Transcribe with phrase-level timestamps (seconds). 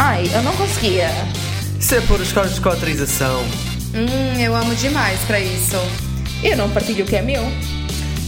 [0.00, 1.10] Ai, eu não conseguia.
[1.76, 3.42] Isso é os carros de cotrização.
[3.92, 5.74] Hum, eu amo demais pra isso.
[6.40, 7.42] Eu não partilho o que é meu.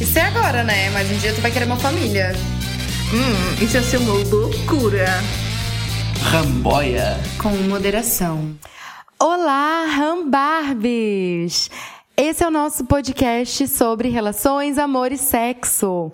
[0.00, 0.90] Isso é agora, né?
[0.90, 2.32] Mas um dia tu vai querer uma família.
[3.14, 5.06] Hum, isso ia ser uma loucura.
[6.24, 7.16] Ramboia.
[7.38, 8.50] Com moderação.
[9.16, 11.70] Olá, Rambarbies!
[12.16, 16.10] Esse é o nosso podcast sobre relações, amor e sexo.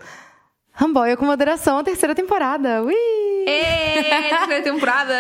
[0.79, 2.83] Ramboia com moderação, a terceira temporada.
[2.83, 2.93] Ui!
[3.47, 5.15] Ê, terceira temporada.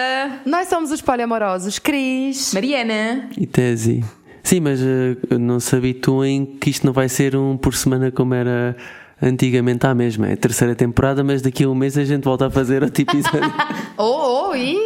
[0.44, 3.30] Nós somos os poliamorosos Cris, Mariana.
[3.38, 4.04] E tese.
[4.42, 8.34] Sim, mas uh, não se habituem que isto não vai ser um por semana como
[8.34, 8.76] era
[9.20, 10.28] antigamente à mesma.
[10.28, 13.02] É a terceira temporada, mas daqui a um mês a gente volta a fazer outro
[13.02, 13.40] episódio.
[13.98, 14.76] Oh, oh, ih!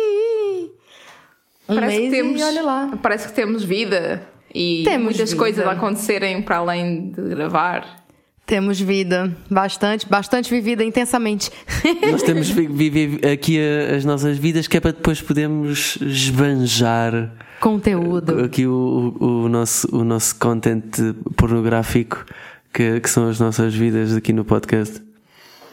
[1.68, 2.98] Um Parece mês que temos, e olha lá.
[3.02, 4.22] Parece que temos vida.
[4.54, 5.42] E Temos muitas vida.
[5.42, 7.99] coisas a acontecerem para além de gravar.
[8.50, 11.52] Temos vida, bastante, bastante vivida intensamente.
[12.10, 13.56] Nós temos vi- viver aqui
[13.96, 18.42] as nossas vidas que é para depois podermos esbanjar Conteúdo.
[18.44, 20.82] aqui o, o, o nosso, o nosso content
[21.36, 22.24] pornográfico
[22.72, 25.00] que, que são as nossas vidas aqui no podcast.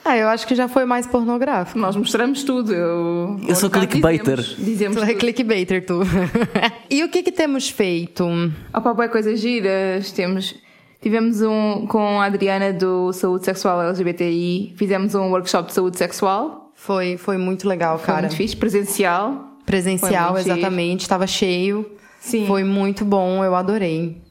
[0.05, 1.79] Ah, eu acho que já foi mais pornográfico.
[1.79, 2.73] Nós mostramos tudo.
[2.75, 4.37] Eu, Eu sou clickbaiter.
[4.37, 5.17] Dizemos, dizemos Tu é tudo.
[5.17, 6.01] clickbaiter, tu.
[6.91, 8.23] e o que que temos feito?
[8.71, 10.11] Opa, boas coisas giras.
[10.11, 10.53] Temos,
[11.01, 14.73] tivemos um com a Adriana do Saúde Sexual LGBTI.
[14.75, 16.71] Fizemos um workshop de saúde sexual.
[16.75, 18.21] Foi, foi muito legal, Foi cara.
[18.27, 18.55] muito fixe.
[18.55, 19.45] Presencial.
[19.65, 21.01] Presencial, Foi exatamente.
[21.01, 21.85] Estava cheio.
[22.19, 22.45] Sim.
[22.45, 24.21] Foi muito bom, eu adorei.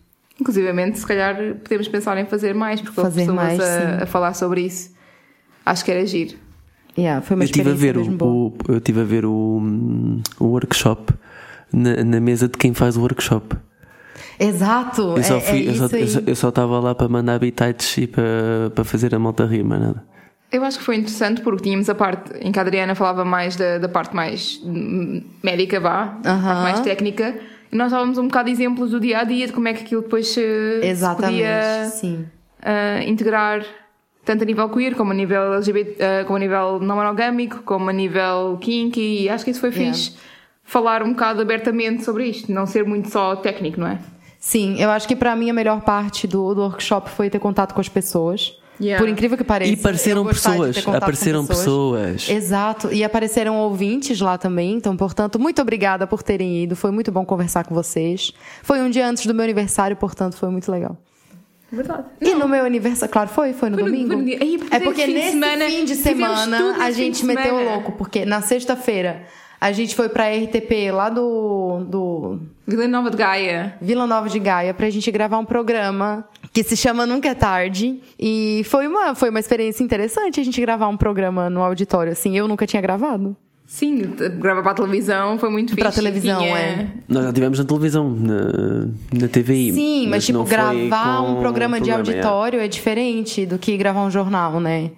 [0.41, 4.35] Inclusivamente, se calhar podemos pensar em fazer mais, porque Fazer pessoas mais, a, a falar
[4.35, 4.95] sobre isso.
[5.65, 6.37] Acho que era giro.
[6.99, 9.61] Yeah, foi uma Eu estive a ver, o, o- eu tive a ver o,
[10.39, 11.13] o workshop
[11.73, 13.57] na, na mesa de quem faz o workshop.
[14.39, 16.03] Exato, Eu só é, fui, é eu só- isso aí.
[16.03, 19.45] eu só- eu só estava lá para mandar bitites e para, para fazer a malta
[19.47, 20.05] rir, mas nada.
[20.53, 23.57] Eu acho que foi interessante porque tínhamos a parte em que a Adriana falava mais
[23.57, 24.61] da, da parte mais
[25.43, 26.63] médica, vá, a parte Aham.
[26.63, 27.35] mais técnica,
[27.73, 29.83] e nós dávamos um bocado de exemplos do dia a dia de como é que
[29.83, 30.35] aquilo depois se,
[30.81, 32.25] se Exatamente, podia sim.
[32.63, 33.65] ah, integrar
[34.25, 37.91] tanto a nível queer como a nível LGBT, ah, como a nível não monogâmico, como
[37.91, 39.93] a nível kinky, e acho que isso foi Yeah.
[39.95, 40.17] fixe.
[40.63, 43.99] Falar um bocado abertamente sobre isto, não ser muito só técnico, não é?
[44.39, 47.75] Sim, eu acho que pra mim a melhor parte do, do workshop foi ter contato
[47.75, 48.57] com as pessoas.
[48.79, 49.03] Yeah.
[49.03, 49.71] Por incrível que pareça.
[49.73, 52.29] E apareceram pessoas, apareceram pessoas.
[52.29, 57.11] Exato, e apareceram ouvintes lá também, então, portanto, muito obrigada por terem ido, foi muito
[57.11, 58.33] bom conversar com vocês.
[58.63, 60.95] Foi um dia antes do meu aniversário, portanto, foi muito legal.
[61.73, 62.05] Verdade.
[62.21, 64.11] E no meu aniversário, claro, foi, foi no Foi no- domingo.
[64.11, 67.25] foi no porque é porque fim de nesse semana, fim de semana a nesse gente
[67.27, 67.71] meteu o semana.
[67.77, 69.23] louco, porque na sexta-feira
[69.61, 73.77] a gente foi pra RTP lá do, do Vila Nova de Gaia.
[73.81, 78.01] Vila Nova de Gaia pra gente gravar um programa que se chama Nunca é Tarde.
[78.19, 82.37] E foi uma, foi uma experiência interessante a gente gravar um programa no auditório, assim.
[82.37, 83.37] Eu nunca tinha gravado.
[83.67, 83.99] Sim,
[84.39, 85.83] gravar para a televisão foi muito fixe.
[85.83, 86.89] Pra televisão, Tinha- é.
[87.09, 89.73] Nós já tivemos na televisão, na, na TVI.
[89.73, 91.95] Sim, mas, tipo, não foi gravar com um programa de é.
[91.95, 94.93] auditório é diferente do que gravar um jornal, né?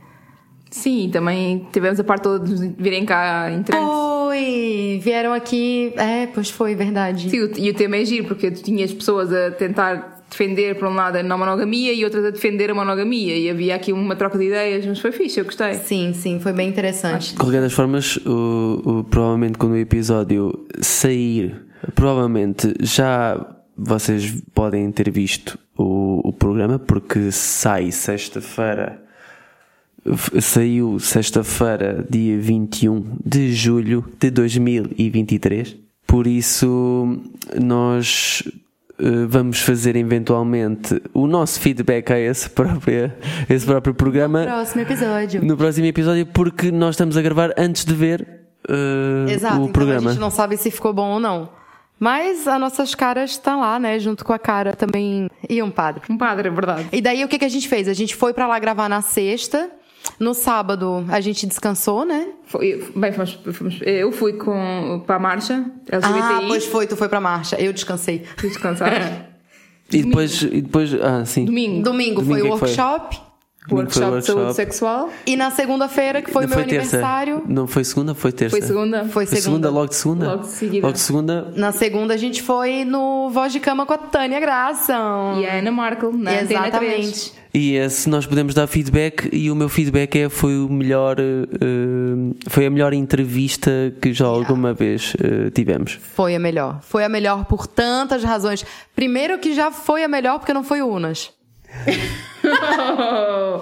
[0.71, 3.91] Sim, também tivemos a parte toda de virem cá em trânsito.
[4.29, 5.01] Foi!
[5.03, 5.93] Vieram aqui.
[5.97, 7.31] É, pois foi, verdade.
[7.31, 10.95] Sim, e o tema é giro, porque tu tinhas pessoas a tentar defender, por um
[10.95, 13.35] lado, a não monogamia e outras a defender a monogamia.
[13.37, 15.73] E havia aqui uma troca de ideias, mas foi fixe, eu gostei.
[15.75, 17.31] Sim, sim, foi bem interessante.
[17.33, 21.57] De qualquer das formas, o, o- provavelmente quando o episódio sair,
[21.95, 29.03] provavelmente já vocês podem ter visto o, o programa, porque sai sexta-feira.
[30.41, 35.77] Saiu sexta-feira, dia 21 de julho de 2023.
[36.07, 37.21] Por isso,
[37.61, 38.43] nós
[38.99, 43.13] eh, vamos fazer eventualmente o nosso feedback a esse próprio,
[43.49, 45.45] esse próprio programa Próximo episódio.
[45.45, 48.27] no próximo episódio porque nós estamos a gravar antes de ver
[48.69, 50.11] uh, Exato, o então a programa.
[50.11, 51.51] gente não sabe se ficou bom ou não.
[52.01, 53.99] Mas as nossas caras estão lá, né?
[53.99, 55.29] Junto com a cara também.
[55.49, 56.03] E um padre.
[56.09, 56.89] Um padre, é verdade.
[56.93, 57.89] E daí o que, que a gente fez?
[57.89, 59.69] A gente foi pra lá gravar na sexta.
[60.19, 62.29] No sábado a gente descansou, né?
[62.47, 66.23] Foi, bem, fomos, fomos- eu fui com, para a marcha LGBTI.
[66.23, 67.57] Ah, pois foi, tu foi pra marcha.
[67.61, 68.25] Eu descansei.
[68.37, 68.91] Fui descansar.
[69.91, 71.47] E depois, e depois, ah, sim.
[71.47, 71.83] Domingo.
[71.83, 72.69] Domingo, Domingo foi o é foi?
[72.69, 73.17] workshop.
[73.67, 74.55] Foi o workshop de saúde workshop.
[74.55, 75.09] sexual.
[75.27, 76.97] E na segunda-feira, que foi o Não meu terça?
[76.97, 77.43] aniversário.
[77.47, 78.55] Não foi segunda, foi terça.
[78.55, 79.05] Foi segunda.
[79.07, 79.71] Foi Foi segunda.
[79.71, 80.27] logo de segunda?
[80.27, 80.87] Logo de seguida.
[80.87, 81.53] Logo de segunda.
[81.57, 84.93] Na segunda a gente foi no Voz de Cama com a Tânia Graça.
[85.41, 86.51] E a Ana Markle, 3.
[86.51, 87.33] Exatamente.
[87.59, 92.37] E esse nós podemos dar feedback e o meu feedback é foi o melhor uh,
[92.49, 95.99] foi a melhor entrevista que já alguma vez uh, tivemos.
[96.01, 96.81] Foi a melhor.
[96.83, 98.65] Foi a melhor por tantas razões.
[98.95, 101.33] Primeiro que já foi a melhor porque não foi o Unas.
[102.51, 103.61] Oh.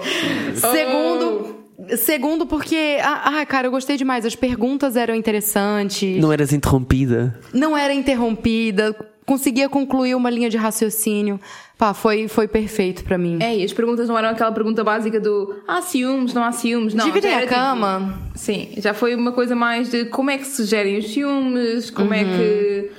[0.71, 1.57] Segundo,
[1.97, 2.97] Segundo, porque.
[3.01, 4.25] Ah, ah, cara, eu gostei demais.
[4.25, 6.21] As perguntas eram interessantes.
[6.21, 7.37] Não eras interrompida?
[7.53, 8.95] Não era interrompida.
[9.27, 11.37] Conseguia concluir uma linha de raciocínio.
[11.77, 13.37] Pá, foi, foi perfeito pra mim.
[13.41, 16.93] É, e as perguntas não eram aquela pergunta básica do há ciúmes, não há ciúmes,
[16.93, 17.05] não.
[17.05, 18.19] Dividir já a tipo- cama.
[18.33, 22.13] sim, já foi uma coisa mais de como é que se gerem os ciúmes, como
[22.13, 22.89] é que.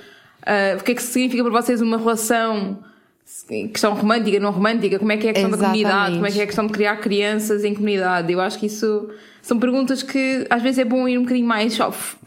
[0.44, 2.78] ah, o que é que significa para vocês uma relação.
[3.72, 5.82] Questão romântica, não romântica, como é que é a questão da Exatamente.
[5.84, 8.30] comunidade, como é que é a questão de criar crianças em comunidade.
[8.32, 9.08] Eu acho que isso
[9.40, 11.78] são perguntas que às vezes é bom ir um bocadinho mais,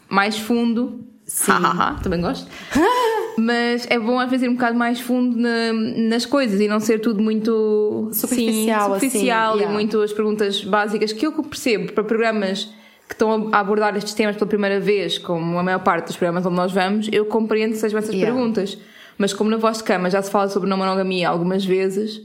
[0.08, 1.00] mais fundo.
[1.24, 1.52] Sim.
[2.02, 2.48] também gosto.
[3.38, 6.78] Mas é bom às vezes ir um bocado mais fundo na- nas coisas e não
[6.80, 9.72] ser tudo muito Superficial, sim, superficial assim, e yeah.
[9.72, 12.64] muito as perguntas básicas que eu percebo para programas
[13.08, 16.46] que estão a abordar estes temas pela primeira vez, como a maior parte dos programas
[16.46, 18.32] onde nós vamos, eu compreendo que sejam essas Yeah.
[18.34, 18.78] perguntas.
[19.18, 22.22] Mas como na voz de cama já se fala sobre não monogamia algumas vezes,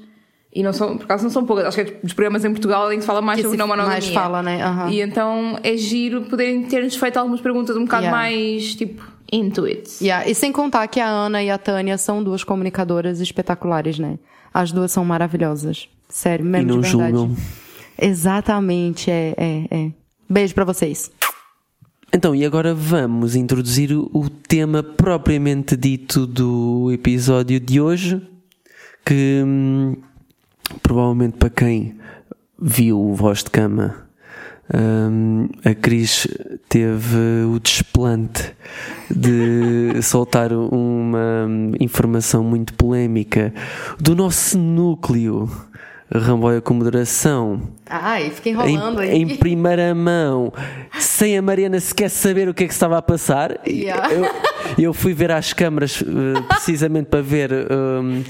[0.54, 2.92] e não são, por acaso não são poucas, acho que é dos programas em Portugal
[2.92, 3.94] em que se fala mais Que sobre não monogamia.
[4.00, 4.64] mais fala, né?
[4.64, 4.90] Aham.
[4.90, 8.18] E então é giro poderem ter-nos feito algumas perguntas um bocado Yeah.
[8.18, 9.90] mais tipo into it.
[10.04, 14.18] Yeah, E sem contar que a Ana e a Tânia são duas comunicadoras espetaculares, né?
[14.54, 15.88] As duas são maravilhosas.
[16.10, 17.18] Sério, E mesmo não de verdade.
[17.18, 17.36] julgam.
[18.00, 19.92] Exatamente, é, é, é.
[20.30, 21.12] Beijo pra vocês.
[22.14, 28.22] Então, e agora vamos introduzir o o tema propriamente dito do episódio de hoje,
[29.06, 29.96] que hum,
[30.82, 31.98] provavelmente para quem
[32.60, 34.07] viu o Voz de Cama,
[34.74, 36.28] hum, a Cris
[36.70, 38.54] teve o desplante
[39.10, 41.48] de soltar uma
[41.80, 43.54] informação muito polémica
[44.00, 45.50] do nosso núcleo
[46.14, 49.22] Ramboia com moderação Ai, fiquei em, enrolando aí.
[49.22, 50.52] em primeira mão,
[51.00, 53.60] sem a Mariana sequer saber o que é que se estava a passar.
[53.68, 54.12] Yeah.
[54.14, 54.26] Eu,
[54.78, 58.24] eu fui ver às câmaras eh, precisamente para ver um,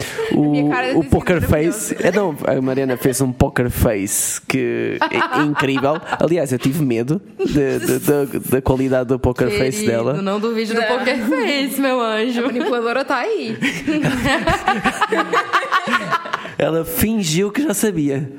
[0.70, 1.96] cara o, o poker face.
[2.02, 4.98] É, não, a Mariana fez um poker face que
[5.36, 6.00] é incrível.
[6.20, 8.26] Aliás, eu tive medo de- de- da-
[8.58, 10.14] da qualidade do poker face Querido, dela.
[10.22, 10.98] Não do Não.
[11.00, 12.42] poker face, meu anjo.
[12.42, 13.58] A manipuladora está aí.
[16.58, 18.32] Ela fingiu que já sabia.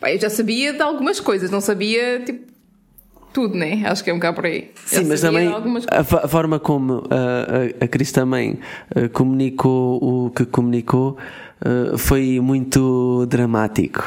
[0.00, 2.50] Pá, eu já sabia de algumas coisas, não sabia tipo
[3.32, 3.82] tudo, né?
[3.86, 4.70] Acho que é um bocado por aí.
[4.86, 8.58] Sim, mas também a, a forma como a, a, a Cris também
[8.94, 11.16] eh, comunicou o que comunicou
[11.64, 14.02] eh, foi muito dramático.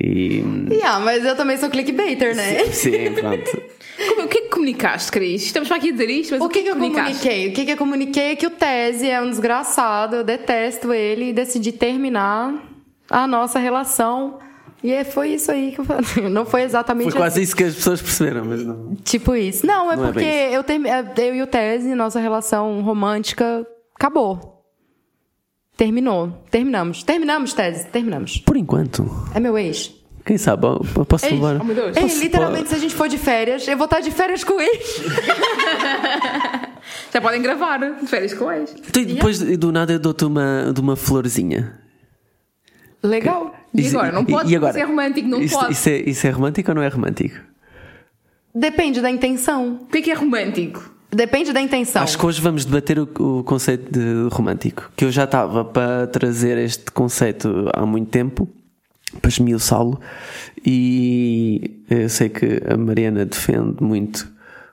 [0.00, 2.64] E Yeah, mas eu também sou clickbaiter, né?
[2.66, 3.62] sim, pronto.
[4.08, 5.42] Como- O que é que comunicaste, Cris?
[5.44, 7.12] Estamos para aqui a dizer isto, mas O que, que eu comunicaste?
[7.18, 7.48] comuniquei?
[7.48, 11.30] O que, que eu comuniquei é que o Tese é um desgraçado, eu detesto ele
[11.30, 12.54] e decidi terminar
[13.10, 14.38] a nossa relação.
[14.82, 16.04] E é- foi isso aí que eu falei.
[16.30, 18.94] Não foi exatamente Foi quase isso que as pessoas perceberam, mas não.
[19.04, 19.66] tipo isso.
[19.66, 23.66] Não, é Não é porque bem eu, termi- eu e o Tese, nossa relação romântica
[23.94, 24.64] acabou.
[25.76, 26.44] Terminou.
[26.50, 27.02] Terminamos.
[27.02, 27.86] Terminamos, Tese.
[27.88, 28.38] Terminamos.
[28.38, 29.92] Por enquanto, É meu ex.
[30.24, 31.58] quem sabe, eu posso Ei, levar.
[31.60, 31.96] oh meu Deus.
[31.96, 34.60] Ei, Posso- literalmente, se a gente for de férias, eu vou estar de férias com
[34.60, 34.78] ele.
[37.12, 38.74] Já podem gravar de férias com ex.
[38.88, 41.78] Então, e depois do nada eu dou-te uma, de uma florzinha.
[43.02, 43.54] Legal.
[43.74, 44.12] E Isso- agora?
[44.12, 44.70] Não pode, e agora?
[44.72, 45.72] isso é romântico, não isso, pode.
[45.72, 47.36] Isso é, isso é romântico ou não é romântico?
[48.54, 49.80] Depende da intenção.
[49.82, 50.90] O que é que é romântico?
[51.10, 52.02] Depende da intenção.
[52.02, 53.04] Acho que hoje vamos debater o,
[53.40, 58.48] o conceito de romântico, que eu já estava para trazer este conceito há muito tempo,
[59.22, 59.98] para esmiuçá-lo,
[60.66, 64.28] e eu sei que a Mariana defende muito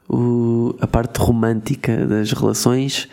[0.10, 3.08] o- a parte romântica das relações.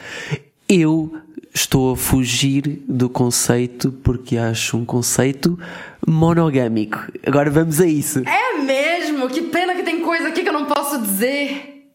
[0.75, 1.21] Eu
[1.53, 5.59] estou a fugir do conceito porque acho um conceito
[6.07, 6.99] monogâmico.
[7.27, 8.21] Agora vamos a isso.
[8.21, 9.29] É mesmo?
[9.29, 11.91] Que pena que tem coisa aqui que eu não posso dizer.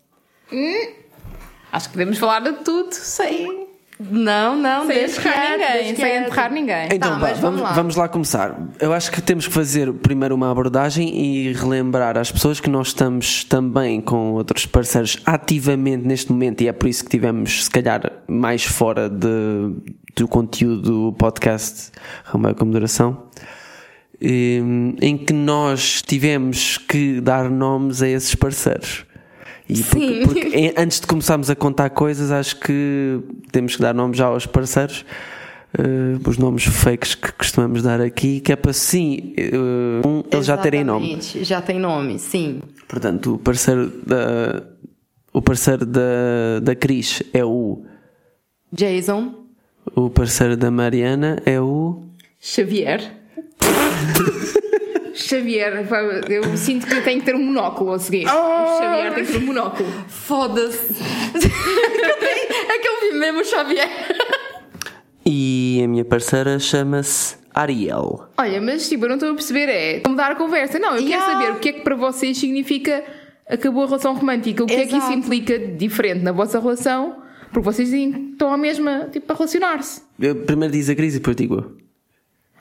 [1.71, 3.66] Acho que podemos falar de tudo sem,
[3.99, 5.57] Não, não, sem deixa ninguém.
[5.83, 6.85] deixa Sem empurrar ninguém.
[6.93, 7.71] Então, Tá, vá, vamos vamos, lá.
[7.73, 8.55] vamos lá começar.
[8.79, 12.89] Eu acho que temos que fazer primeiro uma abordagem e relembrar às pessoas que nós
[12.89, 17.71] estamos também com outros parceiros ativamente neste momento e é por isso que tivemos, se
[17.71, 19.73] calhar, mais fora de,
[20.15, 21.91] do conteúdo do podcast
[22.23, 23.23] Ramai com Moderação.
[24.21, 29.06] em que nós tivemos que dar nomes a esses parceiros.
[29.69, 33.19] E porque, porque antes de começarmos a contar coisas, acho que
[33.51, 35.05] temos que dar nomes já aos parceiros,
[35.77, 39.51] eh, os nomes fakes que costumamos dar aqui, que é para sim, eh,
[40.05, 41.19] um, eles já terem nome.
[41.21, 42.61] Já tem nome, sim.
[42.87, 44.63] Portanto, o parceiro da,
[45.33, 47.83] o parceiro da, da Cris é o,
[48.71, 49.33] Jason.
[49.93, 52.03] o parceiro da Mariana é o.
[52.39, 53.01] Xavier.
[55.19, 55.85] Xavier,
[56.29, 58.25] eu sinto que tenho que ter um monóculo a seguir.
[58.27, 59.89] O Xavier tem que ter um monóculo.
[60.07, 60.93] Foda-se.
[62.69, 63.89] é que eu vi mesmo o Xavier.
[65.25, 68.29] E a minha parceira chama-se Ariel.
[68.37, 70.79] Olha, mas tipo, eu não estou a perceber, é mudar a conversa.
[70.79, 71.33] Não, eu quero Yeah.
[71.33, 73.03] saber o que é que para vocês significa
[73.49, 74.63] acabou a relação romântica.
[74.63, 75.13] O que é que isso Exato.
[75.13, 77.23] implica de diferente na vossa relação?
[77.51, 80.01] Porque vocês estão a mesma, tipo, a relacionar-se.
[80.45, 81.86] Primeiro diz a Cris e depois digo eu.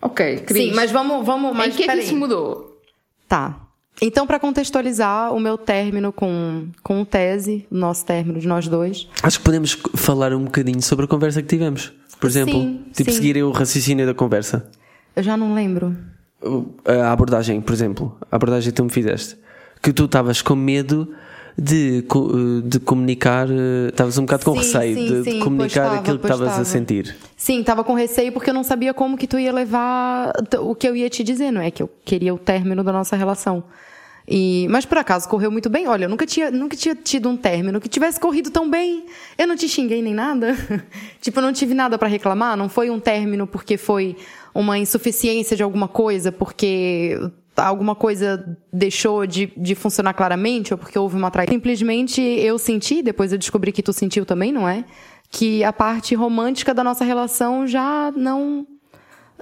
[0.07, 0.69] Ok, Cris.
[0.69, 2.81] Sim, mas vamos, vamos, Em mas que é que isso mudou?
[3.29, 3.61] Tá.
[4.01, 8.69] Então, para contextualizar o meu término com, com o tese, o nosso término de nós
[8.69, 9.09] dois.
[9.23, 11.93] Acho que podemos falar um bocadinho sobre a conversa que tivemos.
[12.21, 13.17] Por exemplo, Sim, tipo, sim.
[13.17, 14.69] seguirem o raciocínio da conversa.
[15.15, 15.97] Eu já não lembro.
[16.85, 19.37] A abordagem, por exemplo, a abordagem que tu me fizeste.
[19.83, 21.13] Que tu estavas com medo
[21.59, 22.31] de, co-
[22.63, 25.89] de comunicar, eh, estavas um bocado com Sim, receio sim, de, de sim, comunicar pois
[25.91, 27.17] tava, aquilo que estavas a sentir.
[27.37, 30.87] Sim, tava com receio porque eu não sabia como que tu ia levar o que
[30.89, 31.71] eu ia te dizer, não é?
[31.71, 33.65] Que eu queria o término da nossa relação.
[34.29, 35.87] E, mas por acaso correu muito bem.
[35.87, 39.07] Olha, eu nunca tinha, nunca tinha tido um término que tivesse corrido tão bem.
[39.39, 40.57] Eu não te xinguei nem nada.
[41.23, 42.57] tipo, eu não tive nada pra reclamar.
[42.57, 44.17] Não foi um término porque foi
[44.53, 47.17] uma insuficiência de alguma coisa, porque
[47.57, 51.55] alguma coisa deixou de, de funcionar claramente ou porque houve uma traição.
[51.55, 54.85] Simplesmente eu senti, depois eu descobri que tu sentiu também, não é?
[55.31, 58.67] Que a parte romântica da nossa relação já não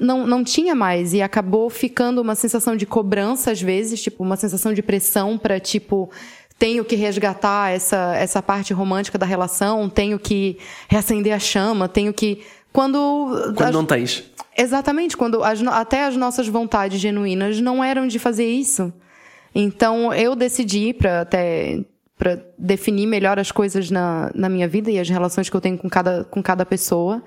[0.01, 4.37] não, não tinha mais e acabou ficando uma sensação de cobrança às vezes, tipo uma
[4.37, 6.11] sensação de pressão para tipo
[6.59, 12.13] tenho que resgatar essa essa parte romântica da relação, tenho que reacender a chama, tenho
[12.13, 12.43] que
[12.75, 12.99] quando,
[13.57, 14.25] Quando as- não tens.
[14.59, 18.93] Exatamente, quando as até as nossas vontades genuínas não eram de fazer isso.
[19.55, 21.85] Então eu decidi para até
[22.19, 25.79] para definir melhor as coisas na, na minha vida e as relações que eu tenho
[25.79, 27.23] com cada, com cada pessoa.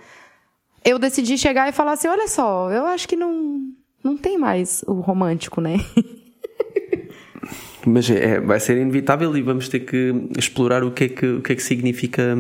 [0.84, 3.62] Eu decidi chegar e falar assim: olha só, eu acho que não,
[4.04, 5.78] não tem mais o romântico, né?
[7.86, 11.42] Mas é, vai ser inevitável e vamos ter que explorar o que é que, o
[11.42, 12.36] que, é que significa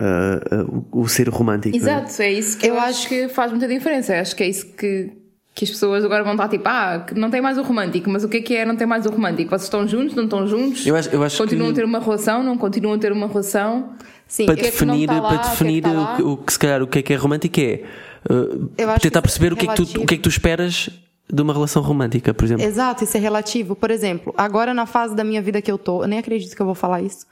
[0.00, 1.76] ah, o, o ser romântico.
[1.76, 1.90] não é?
[1.98, 4.14] Exato, é isso que eu, Eu acho que faz muita diferença.
[4.20, 5.10] Acho que é isso que,
[5.54, 8.24] que as pessoas agora vão estar tipo, ah, que não tem mais o romântico, mas
[8.24, 9.50] o que é que é não tem mais o romântico?
[9.50, 10.86] Vocês estão juntos, não estão juntos?
[10.86, 13.26] Eu acho- eu acho continuam que- a ter uma relação, não continuam a ter uma
[13.26, 13.92] relação?
[14.26, 15.90] Sim, para é definir, tá lá, para o que é que definir tá
[16.22, 17.82] o, o que se calhar o que é que é romântico é
[18.30, 20.16] uh, Eu tentar que isso é perceber o que é que, tu, o que é
[20.18, 20.90] que tu esperas
[21.32, 22.62] de uma relação romântica, por exemplo.
[22.64, 23.74] Exato, isso é relativo.
[23.74, 26.60] Por exemplo, agora na fase da minha vida que eu tô, eu nem acredito que
[26.60, 27.26] eu vou falar isso.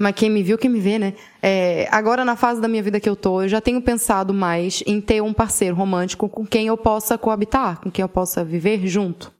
[0.00, 1.12] Mas quem me viu, quem me vê, né?
[1.42, 4.82] É, agora na fase da minha vida que eu tô, eu já tenho pensado mais
[4.86, 8.86] em ter um parceiro romântico com quem eu possa coabitar, com quem eu possa viver
[8.86, 9.30] junto.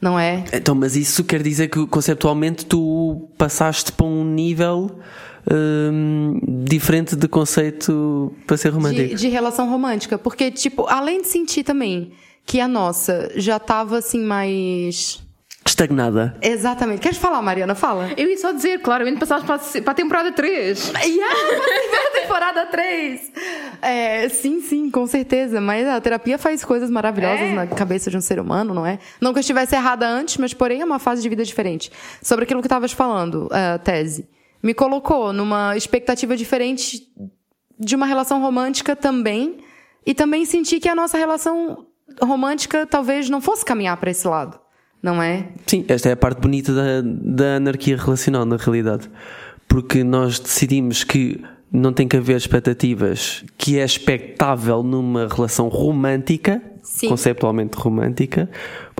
[0.00, 0.44] Não é?
[0.54, 4.90] Então, mas isso quer dizer que conceptualmente tu passaste para um nível
[5.52, 9.08] hum, diferente de conceito para ser romântico.
[9.10, 10.16] De, de relação romântica.
[10.16, 12.12] Porque, tipo, além de sentir também
[12.46, 15.22] que a nossa já tava assim mais.
[15.70, 16.34] Estagnada.
[16.42, 17.00] Exatamente.
[17.00, 17.74] Queres falar, Mariana?
[17.76, 18.10] Fala.
[18.16, 20.92] Eu ia só dizer, claramente passaste para para a temporada 3.
[21.06, 21.34] Yeah,
[22.08, 23.32] a temporada 3!
[23.80, 25.60] É, sim, sim, com certeza.
[25.60, 27.52] Mas a terapia faz coisas maravilhosas É.
[27.54, 28.98] na cabeça de um ser humano, não é?
[29.20, 31.90] Não que eu estivesse errada antes, mas porém é uma fase de vida diferente.
[32.20, 34.28] Sobre aquilo que estavas falando, a tese.
[34.62, 37.00] Me colocou numa expectativa diferente
[37.78, 39.58] de uma relação romântica também.
[40.04, 41.86] E também senti que a nossa relação
[42.20, 44.59] romântica talvez não fosse caminhar para esse lado.
[45.02, 45.46] Não é?
[45.66, 49.10] Sim, esta é a parte bonita da, da anarquia relacional, na realidade.
[49.68, 51.40] Porque nós decidimos que
[51.72, 57.08] não tem que haver expectativas que é expectável numa relação romântica, Sim.
[57.08, 58.50] conceptualmente romântica.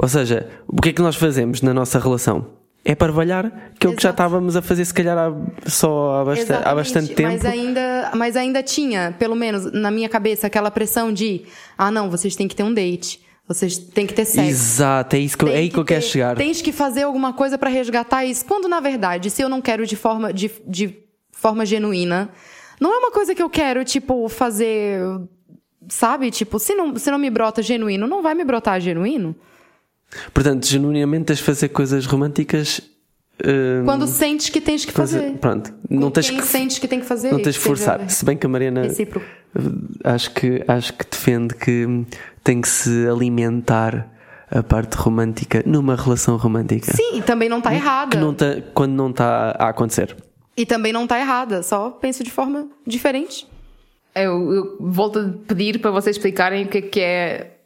[0.01, 2.47] Ou seja, o que é que nós fazemos na nossa relação?
[2.83, 5.35] É parvalhar, que é o que já estávamos a fazer, se calhar, há,
[5.69, 7.29] só há, basta- há bastante tempo.
[7.31, 11.43] Mas ainda, mas ainda tinha, pelo menos na minha cabeça, aquela pressão de:
[11.77, 13.21] ah, não, vocês têm que ter um date,
[13.53, 14.49] vocês têm que ter sexo.
[14.49, 16.37] Exato, é, isso que, eu- é aí que eu quero chegar.
[16.37, 18.45] Tens que fazer alguma coisa pra resgatar isso.
[18.45, 20.97] Quando, na verdade, se eu não quero de forma, de, de
[21.33, 22.31] forma genuína,
[22.81, 25.01] não é uma coisa que eu quero, tipo, fazer.
[25.89, 26.31] Sabe?
[26.31, 29.35] Tipo, se não, se não me brota genuíno, não vai me brotar genuíno.
[30.33, 32.81] Portanto, genuinamente tens de fazer coisas românticas.
[33.45, 35.21] Hum, Quando sentes que tens que fazer.
[35.21, 37.31] fazer- Pronto, Com não tens quem que sentes que tem que fazer.
[37.33, 38.09] Não tens de que forçar.
[38.11, 39.27] Se bem que a Mariana recíproco.
[40.05, 42.05] acho que, acho que defende que
[42.45, 44.09] tem que se alimentar
[44.51, 46.93] a parte romântica numa relação romântica.
[46.95, 48.19] Sim, e também não tá errada.
[48.19, 50.17] Não tá, quando não está a acontecer.
[50.57, 53.47] E também não tá errada, só penso de forma diferente.
[54.15, 57.57] Eu, eu volto a pedir para vocês explicarem o que é que é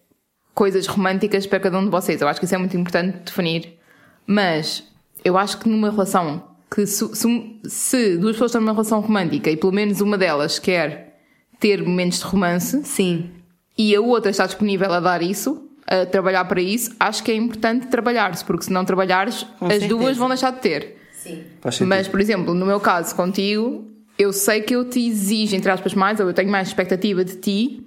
[0.55, 2.21] coisas românticas para cada um de vocês.
[2.21, 3.79] Eu acho que isso é muito importante definir.
[4.27, 4.85] Mas
[5.25, 9.51] eu acho que numa relação que se, se- se duas pessoas estão numa relação romântica
[9.51, 11.21] e pelo menos uma delas quer
[11.61, 13.31] ter momentos de romance Sim.
[13.79, 17.35] e a outra está disponível a dar isso, a trabalhar para isso, acho que é
[17.37, 19.89] importante trabalhar-se, porque se não trabalhares, Com as certeza.
[19.89, 20.97] duas vão deixar de ter.
[21.13, 21.43] Sim.
[21.87, 23.87] Mas, por exemplo, no meu caso contigo,
[24.19, 27.37] eu sei que eu te exijo, entre aspas, mais, ou eu tenho mais expectativa de
[27.37, 27.87] ti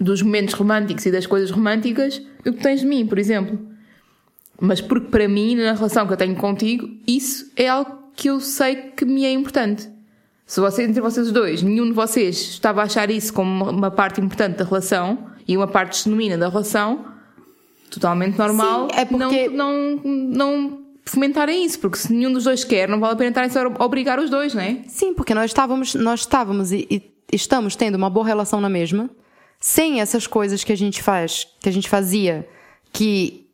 [0.00, 3.58] dos momentos românticos e das coisas românticas do que tens de mim, por exemplo.
[4.60, 8.40] Mas porque para mim, na relação que eu tenho contigo, isso é algo que eu
[8.40, 9.88] sei que me é importante.
[10.44, 14.20] Se vocês, entre vocês dois, nenhum de vocês estava a achar isso como uma parte
[14.20, 17.04] importante da relação e uma parte genuína da relação,
[17.90, 22.64] totalmente normal, Sim, é porque- não, não, não fomentarem isso, porque se nenhum dos dois
[22.64, 24.82] quer, não vale a pena estarem a obrigar os dois, não é?
[24.88, 29.08] Sim, porque nós estávamos, nós estávamos e, e estamos tendo uma boa relação na mesma,
[29.60, 32.48] sem essas coisas que a gente faz, que a gente fazia,
[32.92, 33.47] que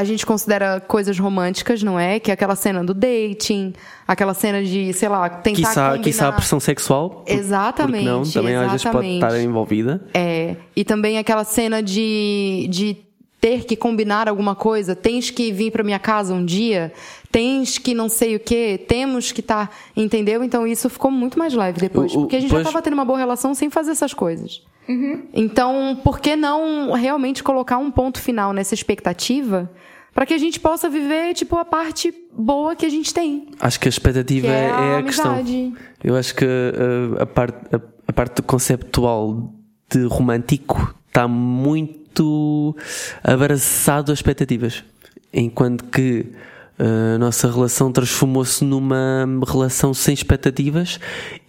[0.00, 2.18] a gente considera coisas românticas, não é?
[2.18, 3.72] Que é aquela cena do dating,
[4.08, 6.04] aquela cena de, sei lá, tentar Quiçá, combinar...
[6.04, 7.10] quiçá a pressão sexual.
[7.10, 9.24] por- Exatamente, Porque não, também às vezes pode exatamente.
[9.24, 10.02] estar envolvida.
[10.14, 12.96] É, e também aquela cena de, de
[13.40, 16.92] ter que combinar alguma coisa, tens que vir para minha casa um dia,
[17.32, 20.44] tens que não sei o que, temos que estar, entendeu?
[20.44, 22.82] Então isso ficou muito mais leve depois, O- o- porque a gente pois- já estava
[22.82, 24.62] tendo uma boa relação sem fazer essas coisas.
[25.32, 29.70] Então, por que não realmente colocar um ponto final nessa expectativa
[30.14, 33.48] para que a gente possa viver tipo a parte boa que a gente tem?
[33.60, 35.44] Acho que a expectativa Que é é, a é a questão.
[36.02, 39.52] Eu acho que uh, a, parte, a, a parte conceptual
[39.90, 42.76] de romântico está muito
[43.22, 44.84] abraçado a expectativas.
[45.32, 46.26] Enquanto que
[46.78, 50.98] uh, a nossa relação transformou-se numa relação sem expectativas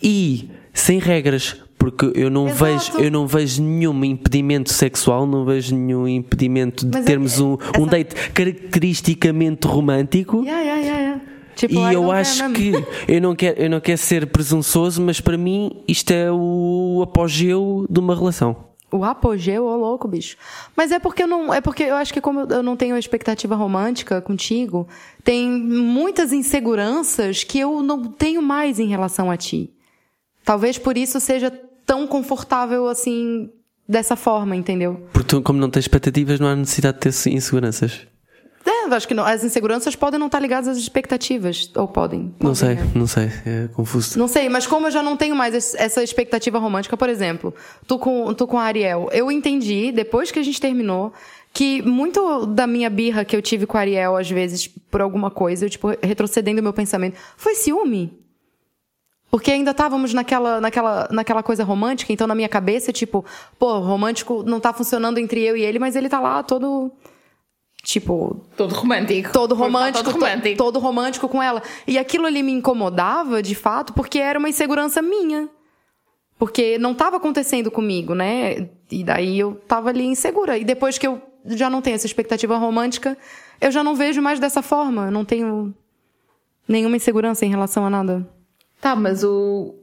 [0.02, 1.58] e sem regras.
[1.82, 2.64] Porque eu não, Exato.
[2.64, 7.40] vejo, eu não vejo nenhum impedimento sexual, não vejo nenhum impedimento de Mas é- termos
[7.40, 10.44] um, um essa- date caracteristicamente romântico.
[10.44, 11.22] Yeah, yeah, yeah.
[11.56, 12.72] Tipo, E eu acho care, que
[13.08, 17.86] eu não, quero, eu não quero ser presunçoso, mas para mim isto é o apogeu
[17.90, 18.56] de uma relação.
[18.92, 20.38] O apogeu, ô louco, bicho.
[20.78, 21.52] Mas é porque eu não.
[21.52, 24.88] É porque eu acho que como eu não tenho expectativa romântica contigo,
[25.24, 29.72] tem muitas inseguranças que eu não tenho mais em relação a ti.
[30.46, 31.52] Talvez por isso seja
[31.92, 33.50] tão confortável assim,
[33.86, 35.06] dessa forma, entendeu?
[35.12, 38.08] Porque tu, como não tens expectativas, não há necessidade de ter inseguranças.
[38.66, 41.70] É, acho que não- as inseguranças podem não estar ligadas às expectativas.
[41.76, 42.34] Ou podem.
[42.40, 42.88] Não Podem, sei, né?
[42.96, 44.18] não sei, é confuso.
[44.18, 47.54] Não sei, mas como eu já não tenho mais es- essa expectativa romântica, por exemplo,
[47.88, 51.12] tu com, tu com a Ariel, eu entendi, depois que a gente terminou,
[51.54, 55.30] que muito da minha birra que eu tive com a Ariel, às vezes, por alguma
[55.30, 58.21] coisa, eu, tipo, retrocedendo o meu pensamento, foi ciúme.
[59.32, 63.24] Porque ainda estávamos naquela, naquela, naquela coisa romântica, então na minha cabeça, tipo,
[63.58, 66.92] pô, romântico não tá funcionando entre eu e ele, mas ele tá lá todo.
[67.84, 69.32] Tipo, Todo romântico.
[69.32, 70.58] todo romântico, Todo to- romântico.
[70.58, 71.64] todo romântico com ela.
[71.88, 75.50] E aquilo ali me incomodava, de fato, porque era uma insegurança minha.
[76.38, 78.68] Porque não estava acontecendo comigo, né?
[78.92, 80.58] E daí eu tava ali insegura.
[80.58, 83.18] E depois que eu já não tenho essa expectativa romântica,
[83.60, 85.06] eu já não vejo mais dessa forma.
[85.06, 85.74] Eu não tenho
[86.68, 88.28] nenhuma insegurança em relação a nada.
[88.82, 89.76] Tá, mas o.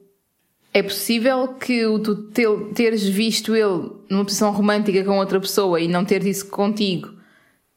[0.75, 5.81] É possível que o tu te- teres visto ele numa posição romântica com outra pessoa
[5.81, 7.09] e não teres isso contigo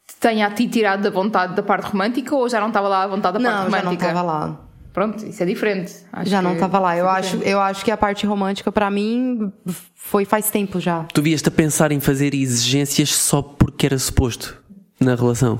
[0.08, 3.04] te tenha a ti tirado da vontade da parte romântica ou já não estava lá
[3.04, 4.04] a vontade da não, parte já romântica?
[4.04, 4.62] não estava lá.
[4.94, 5.94] Pronto, isso é diferente.
[6.12, 6.96] Acho já não estava lá.
[6.96, 9.52] isso Eu é acho, eu acho que a parte romântica, pra mim,
[9.96, 11.06] foi faz tempo já.
[11.14, 14.58] Tu vieste a pensar em fazer exigências só porque era suposto
[15.00, 15.60] na relação.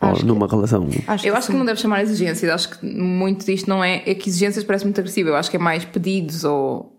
[0.00, 0.86] Ou numa relação.
[1.06, 1.52] Acho Eu acho sim.
[1.52, 2.50] que não deve chamar exigências.
[2.52, 4.02] Acho que muito disto não é.
[4.06, 5.30] É que exigências parece muito agressivo.
[5.30, 6.92] Eu acho que é mais pedidos ou.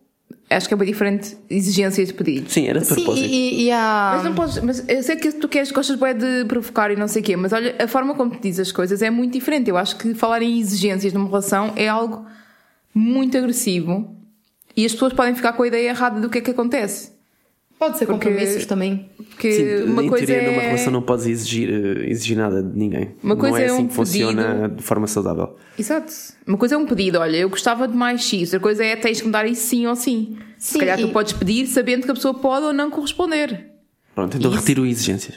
[0.49, 2.53] Acho que é bem diferente exigências de pedidos.
[2.53, 3.27] Sim, era de Sim, propósito.
[3.27, 4.13] e, e a.
[4.15, 7.07] Mas não podes, mas eu sei que tu queres, gostas bem de provocar e não
[7.07, 9.69] sei o quê, mas olha, a forma como tu dizes as coisas é muito diferente.
[9.69, 12.25] Eu acho que falar em exigências numa relação é algo
[12.95, 14.15] muito agressivo
[14.75, 17.11] e as pessoas podem ficar com a ideia errada do que é que acontece.
[17.79, 19.09] Pode ser porque- compromissos também.
[19.17, 20.51] Porque Sim, uma em coisa teoria, é.
[20.51, 23.11] numa relação não podes exigir, eh, exigir nada de ninguém.
[23.21, 24.75] Uma coisa não é é assim um que funciona pedido.
[24.77, 25.55] de forma saudável.
[25.77, 26.11] Exato.
[26.47, 29.19] Uma coisa é um pedido, olha, eu gostava de mais X, outra coisa é tens
[29.21, 30.37] que me dar isso sim ou sim.
[30.57, 33.69] Se Sim, calhar tu podes pedir sabendo que a pessoa pode ou não corresponder.
[34.15, 34.59] Pronto, então Isso.
[34.59, 35.35] retiro exigências.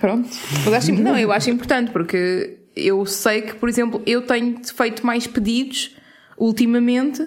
[0.00, 0.28] Pronto.
[0.64, 5.04] Mas acho, não, eu acho importante porque eu sei que, por exemplo, eu tenho feito
[5.04, 5.96] mais pedidos
[6.38, 7.26] ultimamente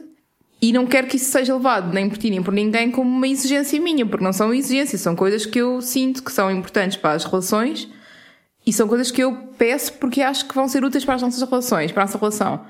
[0.61, 3.27] e não quero que isso seja levado nem por ti nem por ninguém como uma
[3.27, 7.11] exigência minha, porque não são exigências, são coisas que eu sinto que são importantes para
[7.11, 7.89] as relações
[8.65, 11.47] e são coisas que eu peço porque acho que vão ser úteis para as nossas
[11.47, 12.65] relações, para a nossa relação.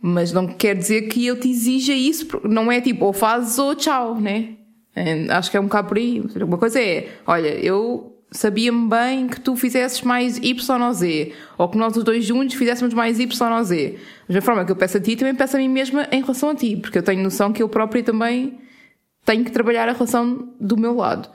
[0.00, 3.58] Mas não quer dizer que eu te exija isso, porque não é tipo ou fazes
[3.58, 4.56] ou tchau, né?
[4.94, 6.20] É, Acho que é um bocado por aí.
[6.42, 11.68] Uma coisa é, olha, eu sabia-me bem que tu fizesses mais Y ou Z, ou
[11.68, 13.90] que nós os dois juntos fizéssemos mais Y ou Z.
[13.92, 16.50] Da mesma forma que eu peço a ti, também peço a mim mesma em relação
[16.50, 18.58] a ti, porque eu tenho noção que eu própria também
[19.24, 21.28] tenho que trabalhar a relação do meu lado.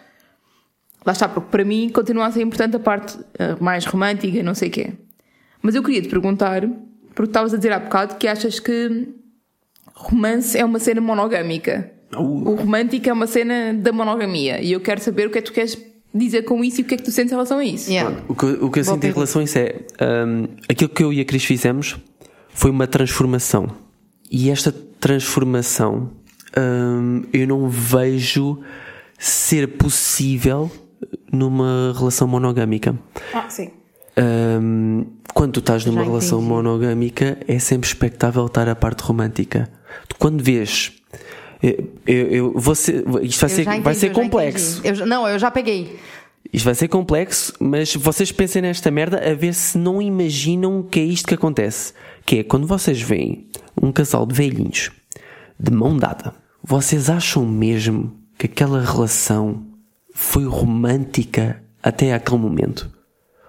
[1.05, 4.43] Lá está, porque para mim continua a ser importante a parte eh, mais romântica e
[4.43, 4.93] não sei o quê.
[5.61, 6.67] Mas eu queria te perguntar,
[7.15, 9.07] porque estavas a dizer há bocado que achas que
[9.93, 11.91] romance é uma cena monogâmica.
[12.17, 15.47] o romântico é uma cena da monogamia e eu quero saber o que é que
[15.47, 15.75] tu queres
[16.17, 17.89] dizer com isso e o que é que tu sentes em relação a isso.
[17.89, 18.23] Yeah.
[18.27, 21.03] O que, o que eu Boa sinto em relação a isso é hum, aquilo que
[21.03, 21.97] eu e a Cris fizemos
[22.49, 23.67] foi uma transformação.
[24.29, 26.11] E esta transformação
[26.57, 28.59] hum, eu não vejo
[29.17, 30.71] ser possível
[31.31, 32.97] numa relação monogâmica.
[33.33, 33.69] Ah, sim.
[34.17, 39.69] Hum, quando tu estás numa relação monogâmica, é sempre expectável estar a parte romântica.
[40.07, 40.93] Tu, quando vês.
[41.61, 44.79] Eu, eu, ser, isto vai Eu ser, já vai entendi, ser complexo.
[44.79, 44.99] entendi.
[45.01, 45.97] Eu não, eu já peguei.
[46.53, 50.99] Isto vai ser complexo, mas vocês pensem nesta merda a ver se não imaginam que
[50.99, 51.93] é isto que acontece.
[52.25, 53.47] Que é quando vocês veem
[53.81, 54.91] um casal de velhinhos
[55.59, 59.65] de mão dada, vocês acham mesmo que aquela relação
[60.13, 62.89] foi romântica até aquele momento?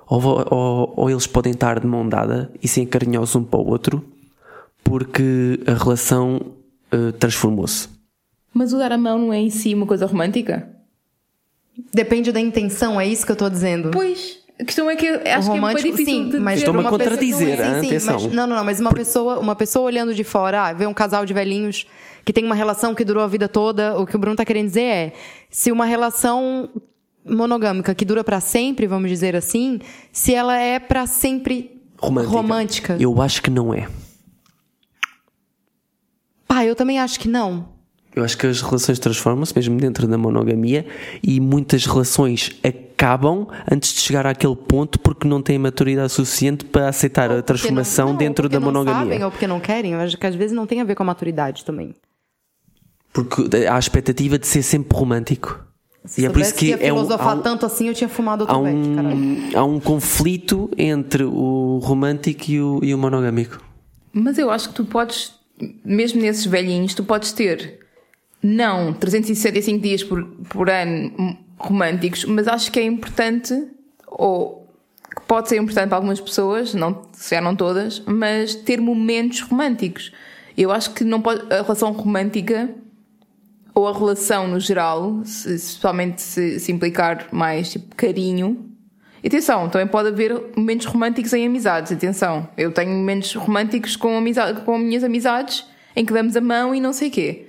[0.09, 3.66] Ou, ou- ou eles podem estar de mão dada e ser carinhosos um para o
[3.68, 4.03] outro
[4.83, 6.40] porque a relação
[6.90, 7.88] eh, transformou-se.
[8.59, 10.68] Mas o dar a mão não é em si uma coisa romântica?
[11.94, 13.92] Depende da intenção, é isso que eu tô dizendo.
[13.92, 14.38] Pois.
[14.61, 16.81] A questão é que acho o que é romântico, muito difícil sim, de mas Estou-me
[16.81, 17.75] a uma pessoa- contradizer, não, hein?
[17.75, 18.14] sim, sim, Atenção.
[18.14, 20.92] mas- não, não, não, mas uma pessoa, uma pessoa olhando de fora, ah, vê um
[20.92, 21.87] casal de velhinhos
[22.25, 24.66] que tem uma relação que durou a vida toda, o que o Bruno tá querendo
[24.66, 25.12] dizer é,
[25.49, 26.68] se uma relação
[27.25, 29.79] monogâmica que dura pra sempre, vamos dizer assim,
[30.12, 32.37] se ela é pra sempre Romântica.
[32.37, 32.97] romântica.
[32.99, 33.87] Eu acho que não é.
[36.49, 37.68] Pá, eu também acho que não.
[38.18, 40.85] Eu acho que as relações transformam-se mesmo dentro da monogamia
[41.22, 46.88] e muitas relações acabam antes de chegar àquele ponto porque não têm maturidade suficiente para
[46.88, 49.02] aceitar a Porque transformação não- não, dentro ou porque da não monogamia.
[49.12, 51.02] Sabem, ou porque não querem, eu acho que às vezes não tem a ver com
[51.04, 51.94] a maturidade também.
[53.12, 55.64] Porque há a expectativa de ser sempre romântico.
[56.04, 57.94] Se e é por isso soubesse que ia é um, filosofar um, tanto assim, eu
[57.94, 59.16] tinha fumado outro há, caralho.
[59.16, 63.61] um, há um conflito entre o romântico e o, e o monogâmico.
[64.12, 65.33] Mas eu acho que tu podes,
[65.85, 67.78] mesmo nesses velhinhos, tu podes ter,
[68.42, 73.53] não 365 dias por, por ano românticos, mas acho que é importante,
[74.07, 74.68] ou
[75.14, 79.40] que pode ser importante para algumas pessoas, não, se já não todas, mas ter momentos
[79.40, 80.12] românticos.
[80.57, 82.70] Eu acho que não pode, a relação romântica
[83.74, 88.68] ou a relação no geral, se, especialmente se, se implicar mais tipo carinho.
[89.24, 91.92] Atenção, também pode haver momentos românticos em amizades.
[91.92, 96.74] Atenção, eu tenho momentos românticos com, amizade, com minhas amizades em que damos a mão
[96.74, 97.47] e não sei quê.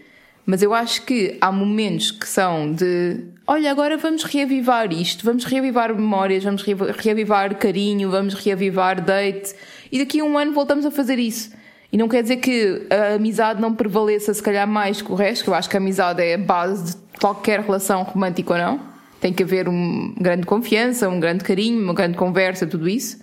[0.49, 5.43] Mas eu acho que há momentos que são de olha, agora vamos reavivar isto, vamos
[5.43, 9.53] reavivar memórias, vamos re- reavivar carinho, vamos reavivar date
[9.91, 11.51] e daqui a um ano voltamos a fazer isso.
[11.93, 15.43] E não quer dizer que a amizade não prevaleça, se calhar, mais que o resto,
[15.43, 18.81] que eu acho que a amizade é a base de qualquer relação romântica ou não.
[19.21, 23.19] Tem que haver uma grande confiança, um grande carinho, uma grande conversa, tudo isso.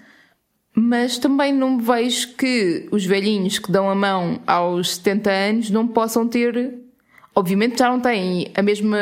[0.72, 5.88] Mas também não vejo que os velhinhos que dão a mão aos 70 anos não
[5.88, 6.85] possam ter.
[7.36, 8.98] Obviamente já não têm a mesma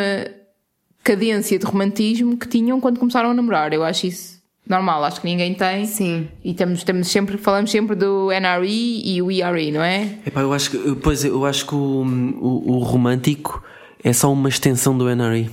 [1.05, 3.73] cadência de romantismo que tinham quando começaram a namorar.
[3.73, 5.87] Eu acho isso normal, acho que ninguém tem.
[5.87, 6.29] Sim.
[6.43, 10.19] E estamos, estamos sempre, falamos sempre do NRE e o ERE, não é?
[10.27, 11.79] Epá, eu acho que, pois, eu acho que o,
[12.41, 13.63] o, o romântico
[14.03, 15.49] é só uma extensão do NRE.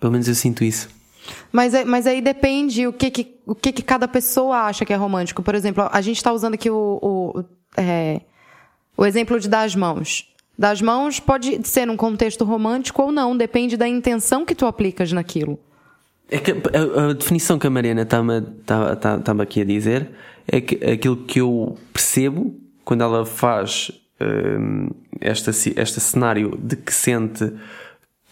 [0.00, 0.88] Pelo menos eu sinto isso.
[1.52, 4.92] Mas, é- mas aí depende o que, que, o que, que cada pessoa acha que
[4.92, 5.42] é romântico.
[5.42, 7.44] Por exemplo, a gente está usando aqui o, o,
[7.76, 8.20] é,
[8.96, 10.28] o exemplo de dar as mãos.
[10.58, 14.66] Dar as mãos pode ser num contexto romântico ou não, depende da intenção que tu
[14.66, 15.58] aplicas naquilo.
[16.30, 20.10] É que a, a definição que a Mariana estava tá, tá, tá aqui a dizer
[20.48, 23.90] é que aquilo que eu percebo quando ela faz
[24.20, 24.90] hum,
[25.20, 27.52] esta, este cenário de que sente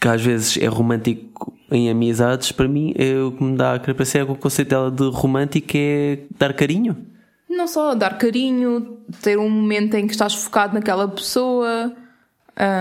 [0.01, 3.79] que às vezes é romântico em amizades, para mim é o que me dá a
[3.79, 6.97] crer para ser é que o conceito dela de romântico é dar carinho.
[7.49, 11.95] Não só dar carinho, ter um momento em que estás focado naquela pessoa.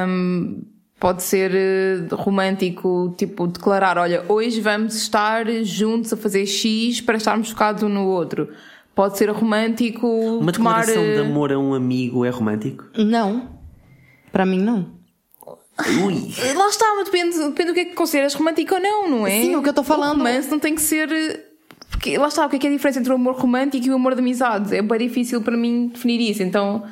[0.08, 0.62] Hum,
[1.00, 7.18] pode ser eh, romântico, tipo, declarar: olha, hoje vamos estar juntos a fazer X para
[7.18, 8.50] estarmos focados um no outro.
[8.96, 10.82] Pode ser romântico Uma tomar.
[10.82, 12.86] declaração eh, de amor a um amigo é romântico?
[12.98, 13.50] Não.
[14.32, 14.88] Pra mim, não.
[16.06, 16.32] Ui!
[16.56, 19.42] Lá está, mas depende, depende do que é que consideras romântico ou não, não é?
[19.42, 21.12] Sim, o que eu tô falando- O romance não tem que ser.
[21.12, 21.44] eh,
[21.90, 23.90] Porque, lá está, o que é que é a diferença entre o amor romântico e
[23.90, 24.76] o amor de amizade?
[24.76, 26.84] É bem difícil para mim definir isso, então.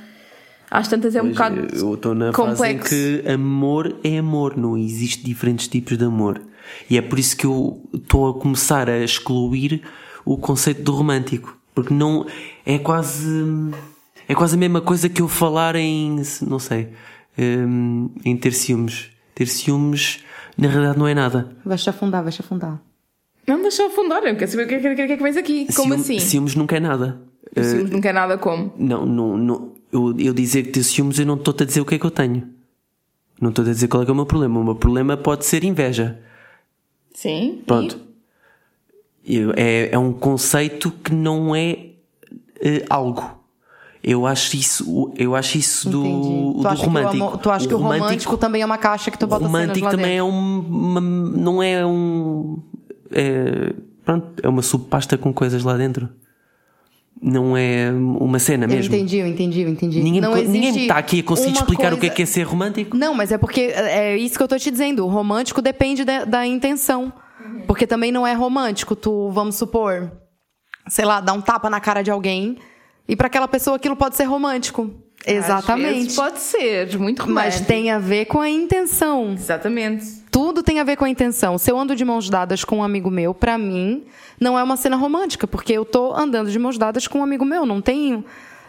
[0.71, 2.89] Às tantas é um bocado Eu estou na fase em complexo.
[2.95, 6.41] que amor é amor, não existe diferentes tipos de amor.
[6.89, 9.81] E é por isso que eu estou a começar a excluir
[10.23, 11.57] o conceito do romântico.
[11.75, 12.25] Porque não.
[12.65, 13.27] É quase.
[14.27, 16.21] É quase a mesma coisa que eu falar em.
[16.47, 16.89] Não sei.
[17.37, 19.09] hum, em ter ciúmes.
[19.35, 20.19] Ter ciúmes,
[20.57, 21.55] na realidade, não é nada.
[21.65, 22.81] Vais te afundar, vais te afundar.
[23.47, 25.35] Não, deixa afundar, eu quero saber o que é que, o que, é que vens
[25.37, 25.65] aqui.
[25.73, 26.19] Como Ciúme- assim?
[26.19, 27.21] Ciúmes nunca é nada.
[27.61, 28.71] Ciúmes não quer nada como.
[28.77, 31.85] Não, não, não eu, eu dizer que tenho ciúmes, eu não estou-te a dizer o
[31.85, 32.47] que é que eu tenho.
[33.39, 34.59] Não estou a dizer qual é, que é o meu problema.
[34.59, 36.19] O meu problema pode ser inveja.
[37.13, 37.61] Sim.
[37.65, 37.99] Pronto.
[39.25, 41.87] Eu- É, é um conceito que não é
[42.61, 43.39] eh, algo.
[44.03, 46.07] Eu acho isso, eu acho isso do, do
[46.59, 47.23] o, romântico.
[47.23, 49.61] amor- tu acha que o romântico também é uma caixa que tu o bota cenas
[49.61, 52.57] romântico também é um, uma, não é um,
[53.11, 53.73] é,
[54.03, 56.09] pronto, é uma subpasta com coisas lá dentro.
[57.21, 58.95] Não é uma cena Eu mesmo.
[58.95, 60.01] entendi, eu entendi, eu entendi.
[60.01, 62.41] Ninguém, não ninguém está aqui a conseguir explicar o que é coisa- que é ser
[62.43, 62.97] romântico.
[62.97, 65.05] Não, mas é porque é isso que eu tô te dizendo.
[65.05, 67.13] O romântico depende da, da intenção.
[67.67, 68.95] Porque também não é romântico.
[68.95, 70.11] Tu, vamos supor,
[70.87, 72.57] sei lá, dar um tapa na cara de alguém
[73.07, 74.89] e pra aquela pessoa aquilo pode ser romântico.
[75.25, 76.15] Exatamente.
[76.15, 77.65] pode ser, muito Mas romântico.
[77.67, 79.33] tem a ver com a intenção.
[79.33, 80.03] Exatamente.
[80.31, 81.57] Tudo tem a ver com a intenção.
[81.57, 84.03] Se eu ando de mãos dadas com um amigo meu, pra mim,
[84.39, 87.45] não é uma cena romântica, porque eu tô andando de mãos dadas com um amigo
[87.45, 87.65] meu.
[87.67, 88.23] Não tenho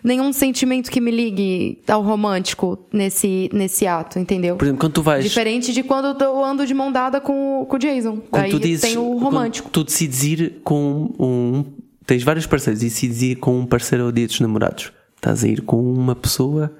[0.04, 4.56] nenhum sentimento que me ligue ao romântico nesse, nesse ato, entendeu?
[4.56, 5.24] Por exemplo, quando tu vais.
[5.24, 8.18] Diferente de quando eu ando de mão dada com, o- com o Jason.
[8.30, 8.82] Quando Daí tu dizes.
[8.82, 9.68] tem o romântico.
[9.68, 11.64] Quando tu decides ir com um.
[12.06, 14.92] Tens vários parceiros e decides ir com um parceiro ao dia dos namorados.
[15.16, 16.74] Estás a ir com uma pessoa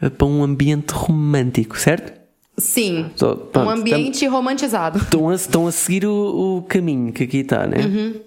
[0.00, 2.18] eh, para um ambiente romântico, certo?
[2.56, 3.10] Sim.
[3.16, 4.98] Só- pronto, um ambiente romantizado.
[4.98, 7.78] Estão a, estão a seguir o, o caminho que aqui está, né?
[7.84, 8.20] Uhum.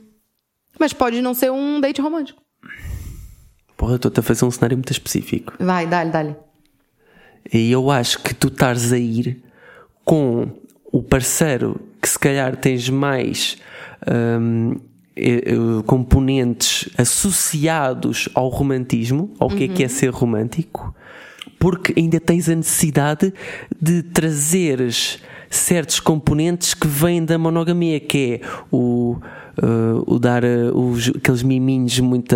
[0.80, 2.42] Mas pode não ser um date romântico.
[3.78, 5.54] Porra, estou-te a fazer um cenário muito específico.
[5.60, 6.36] Vai, dá-lhe, dá-lhe.
[7.54, 9.44] E eu acho que tu estares a ir
[10.04, 10.50] com
[10.92, 13.58] o parceiro que se calhar tens mais
[14.40, 14.76] hum,
[15.86, 20.94] componentes associados ao romantismo, ao que é que é ser romântico,
[21.60, 23.34] porque ainda tens a necessidade
[23.80, 29.18] de trazeres certos componentes que vêm da monogamia, que é o,
[29.58, 32.36] eh, o dar eh, os, aqueles miminhos muito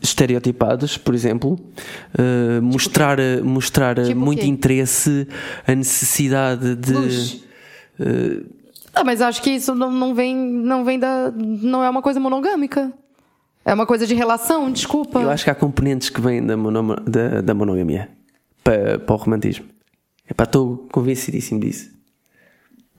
[0.00, 1.58] estereotipados, por exemplo,
[2.18, 5.28] eh, mostrar, eh, mostrar eh, Tipo muito interesse,
[5.66, 6.92] a necessidade de.
[6.92, 7.44] Luz.
[9.00, 11.32] Ah, mas acho que isso não, não vem, não vem da.
[11.34, 12.92] Não é uma coisa monogâmica.
[13.64, 15.20] É uma coisa de relação, desculpa.
[15.20, 18.08] Eu acho que há componentes que vêm da, mono- da, da monogamia
[18.64, 19.66] para, para o romantismo.
[20.28, 21.90] Epá, estou convencidíssimo disso.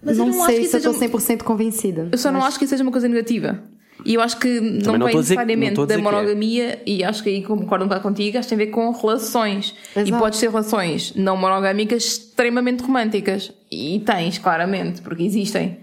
[0.03, 0.89] Mas não, eu não sei acho que se seja...
[0.91, 2.09] estou 100% convencida.
[2.11, 3.59] Eu só não Mas- acho que isso seja uma coisa negativa.
[4.03, 5.97] E eu acho que não, não vem que- não necessariamente da é.
[5.97, 8.89] monogamia, e acho que aí concordo um bocado contigo, acho que tem a ver com
[8.91, 9.75] relações.
[9.95, 10.17] E Exato.
[10.19, 13.51] podes ter relações não monogâmicas extremamente românticas.
[13.71, 15.77] E tens, claramente, porque existem.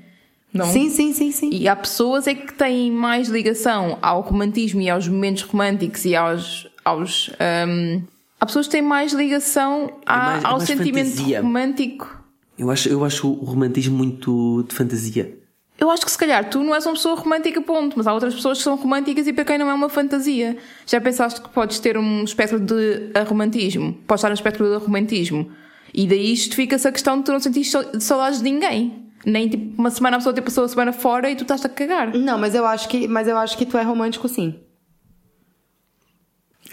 [0.53, 0.67] Não?
[0.67, 1.51] Sim, sim, sim, sim.
[1.53, 6.17] E há pessoas é que têm mais ligação ao romantismo e aos momentos românticos e
[6.17, 6.67] aos.
[6.85, 7.31] aos
[7.69, 8.03] hum,
[8.41, 11.43] há pessoas que têm mais ligação a- mais- é ao sentimento fantasia.
[11.43, 12.25] romântico.
[12.59, 15.37] Eu acho, eu acho o romantismo muito de fantasia.
[15.79, 18.35] Eu acho que se calhar tu não és uma pessoa romântica, ponto, mas há outras
[18.35, 20.57] pessoas que são românticas e para quem não é uma fantasia.
[20.85, 23.93] Já pensaste que podes ter um espectro de romantismo?
[24.07, 25.49] Podes estar no espectro de romantismo.
[25.95, 29.07] E daí justifica-se a questão de tu não sentires so- saudades de ninguém.
[29.31, 31.69] Nem tipo uma semana a pessoa te passou a semana fora e tu estás a
[31.69, 32.15] cagar.
[32.15, 34.59] Não, mas eu acho que, mas eu acho que tu é romântico, sim.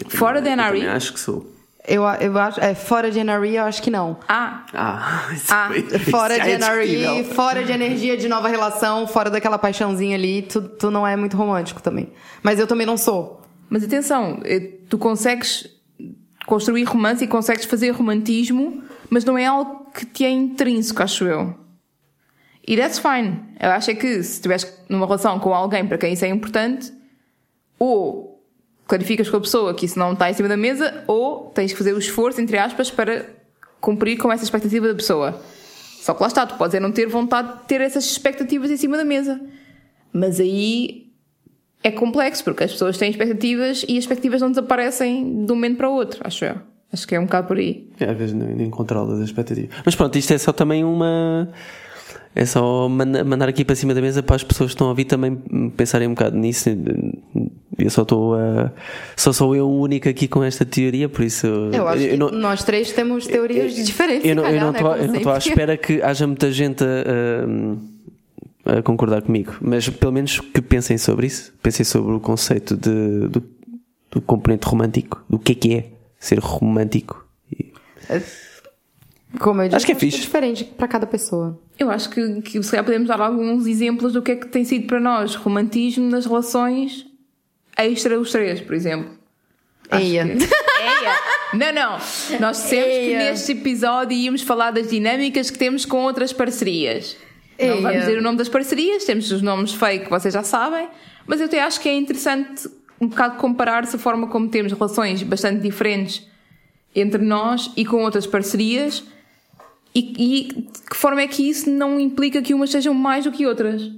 [0.08, 0.66] Fora da Eu NRE?
[0.80, 1.52] também acho que sou.
[1.88, 4.18] Eu, eu acho, é, fora de NRE, eu acho que não.
[4.28, 8.48] Ah, Ah, isso Ah, foi- isso Fora de é NRE, fora de energia de nova
[8.48, 12.10] relação, fora daquela paixãozinha ali, tu, tu não é muito romântico também.
[12.42, 13.40] Mas eu também não sou.
[13.70, 15.68] mas atenção, eh, tu consegues
[16.46, 21.24] construir romance e consegues fazer romantismo, mas não é algo que te é intrínseco, acho
[21.24, 21.54] eu.
[22.66, 23.40] E that's fine.
[23.60, 26.92] Eu acho é que se estiveres numa relação com alguém para quem isso é importante,
[27.78, 28.42] ou
[28.86, 31.78] clarificas com a pessoa que isso não está em cima da mesa, ou tens que
[31.78, 33.26] fazer o esforço, entre aspas, para
[33.80, 35.40] cumprir com essa expectativa da pessoa.
[36.00, 38.76] Só que lá está, tu podes é não ter vontade de ter essas expectativas em
[38.76, 39.40] cima da mesa.
[40.12, 41.06] Mas aí
[41.82, 45.76] é complexo, porque as pessoas têm expectativas e as expectativas não desaparecem de um momento
[45.76, 46.56] para o outro, acho eu.
[46.92, 47.88] Acho que é um bocado por aí.
[47.98, 49.70] É, Às vezes nem, nem controlas as expectativas.
[49.84, 51.48] Mas pronto, isto é só também uma.
[52.38, 54.90] É só manda- mandar aqui para cima da mesa para as pessoas que estão a
[54.90, 55.34] ouvir também
[55.74, 56.68] pensarem um bocado nisso.
[57.78, 58.70] Eu só estou a.
[59.16, 61.46] Só sou eu o único aqui com esta teoria, por isso.
[61.46, 64.28] Eu acho que não- nós três temos teorias diferentes.
[64.28, 64.78] eu não, se eu calhar, não né,
[65.16, 70.12] estou eu à espera que haja muita gente a, a- a concordar comigo, mas pelo
[70.12, 73.42] menos que pensem sobre isso, pensem sobre o conceito de, do,
[74.10, 75.84] do componente romântico, do que é que é
[76.18, 77.24] ser romântico.
[77.50, 77.72] E-
[79.38, 80.20] Como eu disse, Acho que é fixe.
[80.20, 81.58] diferente para cada pessoa.
[81.78, 84.64] Eu acho que, que se calhar podemos dar alguns exemplos do que é que tem
[84.64, 87.06] sido para nós romantismo nas relações
[87.76, 89.10] extra os três, por exemplo.
[89.92, 90.24] Eia.
[90.24, 91.16] que- Eia.
[91.52, 91.92] Não, não.
[92.40, 93.18] Nós dissemos que Eia.
[93.18, 97.16] neste episódio íamos falar das dinâmicas que temos com outras parcerias.
[97.58, 97.80] Não Eia.
[97.82, 100.88] vamos dizer o nome das parcerias, temos os nomes fake que vocês já sabem,
[101.26, 102.68] mas eu até acho que é interessante
[103.00, 106.26] um bocado comparar-se a forma como temos relações bastante diferentes
[106.94, 109.04] entre nós e com outras parcerias
[109.96, 113.32] E, e de que forma é que isso não implica que umas sejam mais do
[113.32, 113.90] que outras?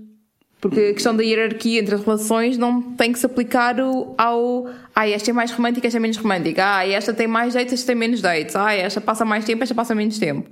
[0.60, 4.68] Porque a questão da hierarquia entre as relações não tem que se aplicar ao.
[4.94, 6.62] ah, esta é mais romântica, esta é menos romântica.
[6.64, 8.54] Ah, esta tem mais dates, esta tem menos dates.
[8.54, 10.48] Ah, esta passa mais tempo, esta passa menos tempo.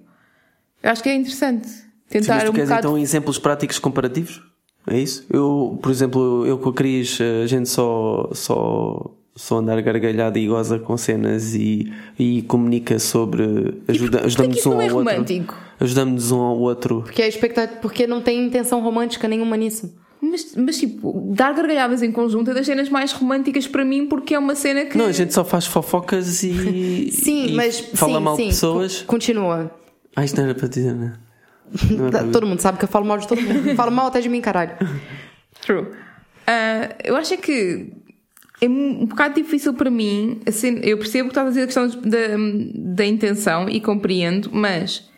[0.83, 2.89] Eu acho que é interessante Sim, tentar mas tu um queres bocado.
[2.89, 4.43] então exemplos práticos comparativos?
[4.85, 5.27] É isso?
[5.31, 10.47] Eu, por exemplo, eu com a Cris, a gente só, só, só andar gargalhada e
[10.47, 13.83] goza com cenas e, e comunica sobre.
[13.87, 15.13] Ajuda, ajudamos isso um não é ao outro.
[15.13, 15.55] romântico?
[15.79, 17.03] Ajudamos um ao outro.
[17.03, 19.95] Porque, a expectativa, porque não tem intenção romântica nenhuma nisso.
[20.23, 24.35] Mas, mas tipo, dar gargalhadas em conjunto é das cenas mais românticas para mim porque
[24.35, 24.97] é uma cena que.
[24.97, 27.11] Não, a gente só faz fofocas e.
[27.13, 27.79] Sim, e mas.
[27.95, 28.43] Fala sim, mal sim.
[28.45, 29.03] de pessoas.
[29.03, 29.71] Co- Continua.
[30.17, 31.13] Ah, isto não era para dizer, não.
[31.91, 33.75] não para Todo mundo sabe que eu falo mal de todo mundo.
[33.77, 34.73] falo mal até de mim, caralho.
[35.61, 35.89] True.
[36.47, 37.93] Ah, eu acho é que
[38.61, 40.41] é um bocado difícil para mim.
[40.47, 45.09] Assim, eu percebo que estás a dizer a questão da, da intenção e compreendo, mas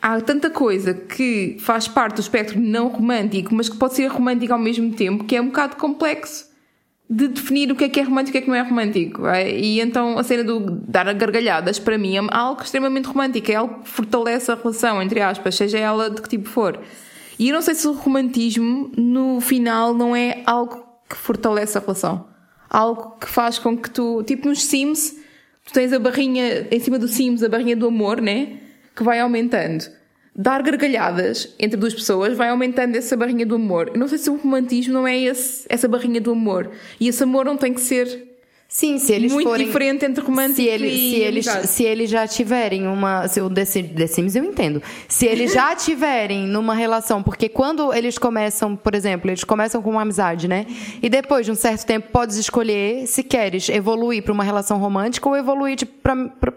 [0.00, 4.52] há tanta coisa que faz parte do espectro não romântico, mas que pode ser romântico
[4.52, 6.50] ao mesmo tempo, que é um bocado complexo
[7.08, 8.62] de definir o que é que é romântico e o que é que não é
[8.62, 9.26] romântico.
[9.26, 9.54] é?
[9.54, 13.56] E então a cena do dar a gargalhadas para mim é algo extremamente romântico, é
[13.56, 16.80] algo que fortalece a relação, entre aspas, seja ela de que tipo for.
[17.38, 21.80] E eu não sei se o romantismo no final não é algo que fortalece a
[21.80, 22.26] relação.
[22.68, 25.16] Algo que faz com que tu, tipo nos Sims,
[25.66, 28.60] tu tens a barrinha em cima do Sims, a barrinha do amor, né?
[28.96, 29.84] Que vai aumentando.
[30.34, 33.90] Dar gargalhadas entre duas pessoas vai aumentando essa barrinha do amor.
[33.92, 36.70] Eu não sei se o romantismo não é esse, essa barrinha do amor.
[36.98, 38.31] E esse amor não tem que ser
[38.74, 39.66] Sim, se eles muito forem.
[39.66, 43.28] diferente entre romântico se, ele, e se, eles, se eles já tiverem uma.
[43.28, 44.82] Se o The Sim- The Sims eu entendo.
[45.06, 49.90] Se eles já tiverem numa relação, porque quando eles começam, por exemplo, eles começam com
[49.90, 50.64] uma amizade, né?
[51.02, 55.28] E depois de um certo tempo podes escolher se queres evoluir para uma relação romântica
[55.28, 55.92] ou evoluir tipo,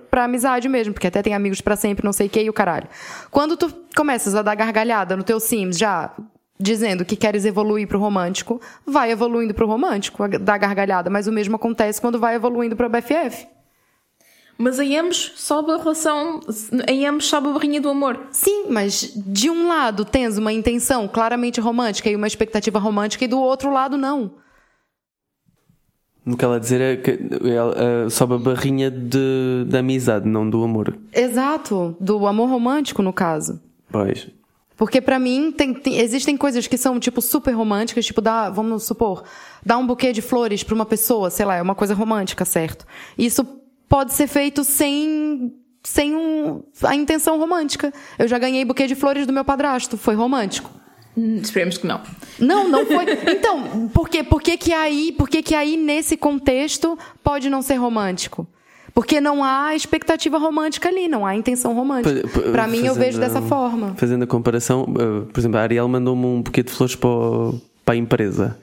[0.09, 2.53] pra amizade mesmo, porque até tem amigos pra sempre, não sei o que e o
[2.53, 2.87] caralho.
[3.29, 6.13] Quando tu começas a dar gargalhada no teu Sims já.
[6.57, 11.31] Dizendo que queres evoluir pro romântico, vai evoluindo pro romântico, a- dar gargalhada, mas o
[11.31, 13.45] mesmo acontece quando vai evoluindo pro BFF.
[14.57, 16.39] Mas em ambos sobe a relação,
[16.87, 18.27] em ambos sobe a barrinha do amor.
[18.31, 23.27] Sim, mas de um lado tens uma intenção claramente romântica e uma expectativa romântica, e
[23.27, 24.31] do outro lado não.
[26.25, 30.49] O que ela dizer é que ela, eh, sobe a barrinha de, da amizade, não
[30.49, 30.97] do amor.
[31.13, 33.61] Exato, do amor romântico, no caso.
[33.91, 34.27] Pois.
[34.77, 38.83] Porque pra mim tem- tem- existem coisas que são tipo super românticas, tipo dar, vamos
[38.83, 39.23] supor,
[39.65, 42.85] dar um buquê de flores pra uma pessoa, sei lá, é uma coisa romântica, certo?
[43.17, 43.45] Isso
[43.87, 47.93] pode ser feito sem sem um, a intenção romântica.
[48.17, 50.71] Eu já ganhei buquê de flores do meu padrasto, foi romântico.
[51.15, 52.01] Hum, Esperemos que não.
[52.39, 53.05] Não, não foi.
[53.31, 54.23] Então, por quê?
[54.23, 58.47] Por que, que aí, por que, que aí nesse contexto pode não ser romântico?
[58.95, 62.27] Porque não há expectativa romântica ali, não há intenção romântica.
[62.27, 63.93] P- p- Pra mim eu vejo dessa forma.
[63.97, 67.61] Fazendo a comparação, eh, por exemplo, a Ariel mandou-me um buquê de flores para, o-
[67.83, 68.57] para a empresa.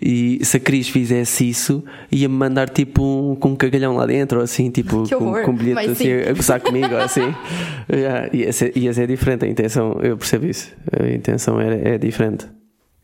[0.00, 4.38] E se a Cris fizesse isso, ia-me mandar tipo um, com um cagalhão lá dentro,
[4.38, 6.12] ou assim, tipo, com, com um bilhete assim, sim.
[6.30, 7.34] a gozar comigo, ou assim.
[7.90, 10.70] Yeah, ia, ser, ia ser diferente, a intenção, eu percebo isso.
[10.92, 12.46] A intenção é, é diferente.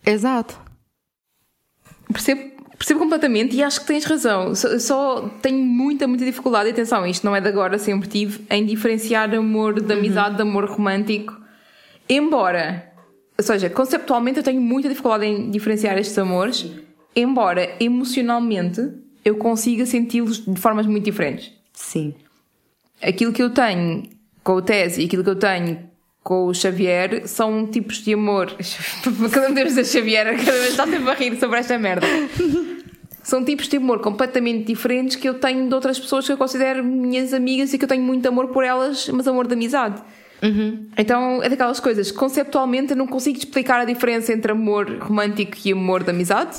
[0.07, 0.61] Exato.
[2.13, 2.43] Percebo,
[2.79, 4.55] percebo completamente e acho que tens razão.
[4.55, 8.45] Só, só tenho muita, muita dificuldade, e atenção, isto não é de agora, sempre tive,
[8.51, 11.37] em diferenciar amor de amizade de amor romântico.
[12.09, 12.93] Embora,
[13.37, 16.67] ou seja, conceptualmente eu tenho muita dificuldade em diferenciar estes amores,
[17.17, 18.81] embora emocionalmente
[19.25, 21.53] eu consiga senti-los de formas muito diferentes.
[21.73, 22.15] Sim.
[23.03, 24.05] Aquilo que eu tenho
[24.43, 25.94] com o Tese e aquilo que eu tenho
[26.25, 28.51] com o Xavier são tipos de amor.
[29.31, 32.07] Cada vez dizer Xavier, cada vez está sempre a rir sobre esta merda.
[33.23, 36.83] São tipos de amor completamente diferentes que eu tenho de outras pessoas que eu considero
[36.83, 40.03] minhas amigas e que eu tenho muito amor por elas, mas amor de amizade.
[40.99, 45.73] Então é daquelas coisas, conceptualmente eu não consigo explicar a diferença entre amor romântico e
[45.73, 46.59] amor de amizade.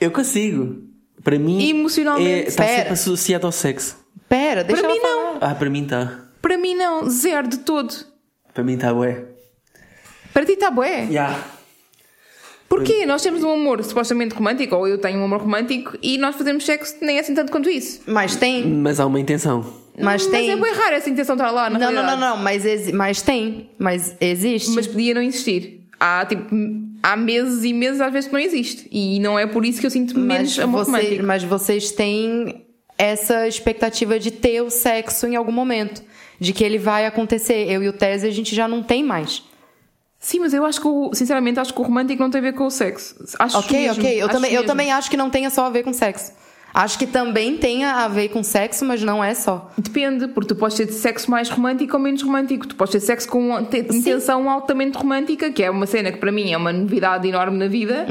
[0.00, 0.82] Eu consigo.
[1.24, 2.28] Para mim, Emocionalmente.
[2.30, 2.76] é- está Espera.
[2.78, 3.96] sempre associado ao sexo.
[4.28, 5.32] Pera, deixa Para mim, não.
[5.34, 5.38] falar.
[5.52, 6.20] Ah, para mim está.
[6.40, 7.92] Para mim não, zero de todo.
[8.56, 9.22] Para mim está, ué.
[10.32, 11.04] Para ti está bué.
[11.10, 11.38] Yeah.
[12.70, 13.04] Porquê?
[13.04, 16.64] Nós temos um amor supostamente romântico, ou eu tenho um amor romântico, e nós fazemos
[16.64, 18.00] sexo nem assim tanto quanto isso.
[18.06, 18.64] Mas tem.
[18.66, 19.62] Mas há uma intenção.
[20.00, 20.48] Mas tem.
[20.56, 22.18] Mas é bem raro essa intenção estar lá, na não, não, realidade.
[22.20, 23.68] não, não, mas, exi- mas tem.
[23.78, 24.70] Mas existe.
[24.70, 25.82] Mas podia não existir.
[26.00, 26.44] Há, tipo,
[27.02, 28.88] há meses e meses às vezes que não existe.
[28.90, 31.26] E não é por isso que eu sinto menos Mas, amor vocês, romântico.
[31.26, 32.64] mas vocês têm
[32.98, 36.02] essa expectativa de ter o sexo em algum momento.
[36.38, 37.70] De que ele vai acontecer.
[37.70, 39.42] Eu e o Tese a gente já não tem mais.
[40.18, 42.52] Sim, mas eu acho que, o, sinceramente, acho que o romântico não tem a ver
[42.54, 43.14] com o sexo.
[43.38, 44.22] Acho Ok, mesmo, ok.
[44.22, 44.66] Eu também, eu mesmo.
[44.66, 46.32] também acho que não tenha só a ver com sexo.
[46.74, 49.70] Acho que também tem a ver com sexo, mas não é só.
[49.78, 52.66] Depende, porque tu podes ter sexo mais romântico ou menos romântico.
[52.66, 56.52] Tu podes ter sexo com intenção altamente romântica, que é uma cena que para mim
[56.52, 58.06] é uma novidade enorme na vida,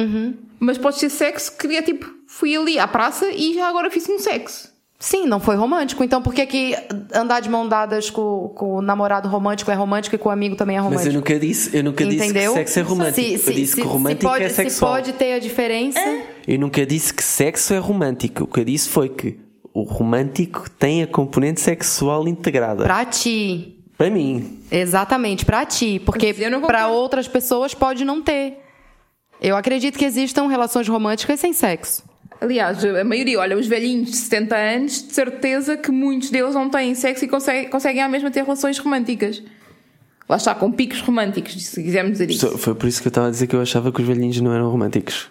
[0.60, 4.08] mas podes ter sexo que é tipo, fui ali à praça e já agora fiz
[4.10, 4.74] um sexo.
[4.98, 6.04] Sim, não foi romântico.
[6.04, 6.76] Então por que, que
[7.14, 10.56] andar de mão dadas com, com o namorado romântico é romântico e com o amigo
[10.56, 11.06] também é romântico?
[11.06, 13.16] Mas eu nunca disse, eu nunca disse que sexo é romântico.
[13.16, 14.96] Se, se, eu disse se, que romântico pode, é sexual.
[14.96, 16.00] Se pode ter a diferença.
[16.48, 18.46] Eu nunca disse que sexo é romântico.
[18.46, 19.38] O que eu disse foi que
[19.74, 22.86] o romântico tem a componente sexual integrada.
[22.86, 23.84] Pra ti.
[23.98, 24.60] Para mim.
[24.72, 26.02] Exatamente, pra ti.
[26.06, 26.94] Porque concordo.
[26.94, 28.60] outras pessoas pode não ter.
[29.42, 32.05] Eu acredito que existam relações românticas sem sexo.
[32.40, 36.70] Aliás, a maioria, olha, os velhinhos de 70 anos, de certeza que muitos deles não
[36.70, 39.42] têm sexo e conseguem, conseguem à mesma ter relações românticas.
[40.28, 42.58] Lá está, com picos românticos, se quisermos dizer isso.
[42.58, 44.54] Foi por isso que eu estava a dizer que eu achava que os velhinhos não
[44.54, 45.30] eram românticos.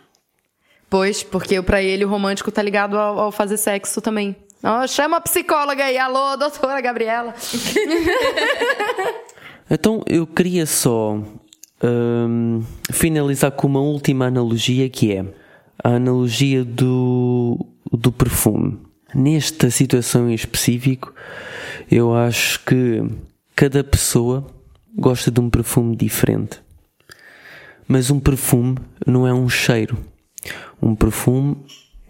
[0.89, 4.37] Pois, porque pra ele o romântico tá ligado ao, ao fazer sexo também.
[4.63, 5.99] Ó, chama a psicóloga aí.
[5.99, 7.35] Alô, doutora Gabriela.
[9.71, 11.19] Então eu queria só
[11.83, 15.25] hum, finalizar com uma última analogia que é
[15.83, 18.79] a analogia do, do perfume.
[19.14, 21.14] Nesta situação em específico,
[21.91, 23.03] eu acho que
[23.55, 24.47] cada pessoa
[24.97, 26.61] gosta de um perfume diferente.
[27.87, 29.99] Mas um perfume não é um cheiro.
[30.81, 31.57] Um perfume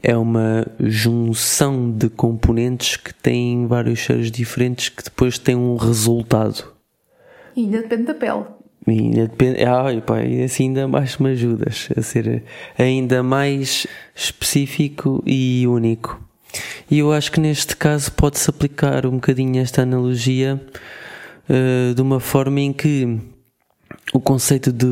[0.02, 6.72] é uma junção de componentes que têm vários cheiros diferentes que depois têm um resultado.
[7.56, 8.44] E depende da pele.
[8.86, 9.64] E ainda depende.
[9.64, 12.42] Ai, pá, e assim ainda mais me ajudas a ser
[12.78, 16.20] ainda mais específico e único.
[16.90, 20.60] E eu acho que neste caso pode-se aplicar um bocadinho esta analogia
[21.48, 23.18] eh, de uma forma em que
[24.12, 24.86] o conceito de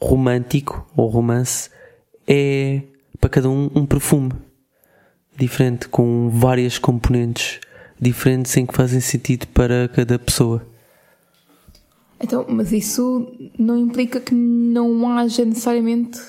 [0.00, 1.70] romântico ou romance
[2.26, 2.82] é
[3.20, 4.32] para cada um um perfume
[5.36, 7.60] diferente, com várias componentes
[8.00, 10.66] diferentes em que fazem sentido para cada pessoa.
[12.22, 13.26] Então, mas isso
[13.58, 16.20] não implica que não haja necessariamente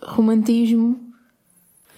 [0.00, 0.98] romantismo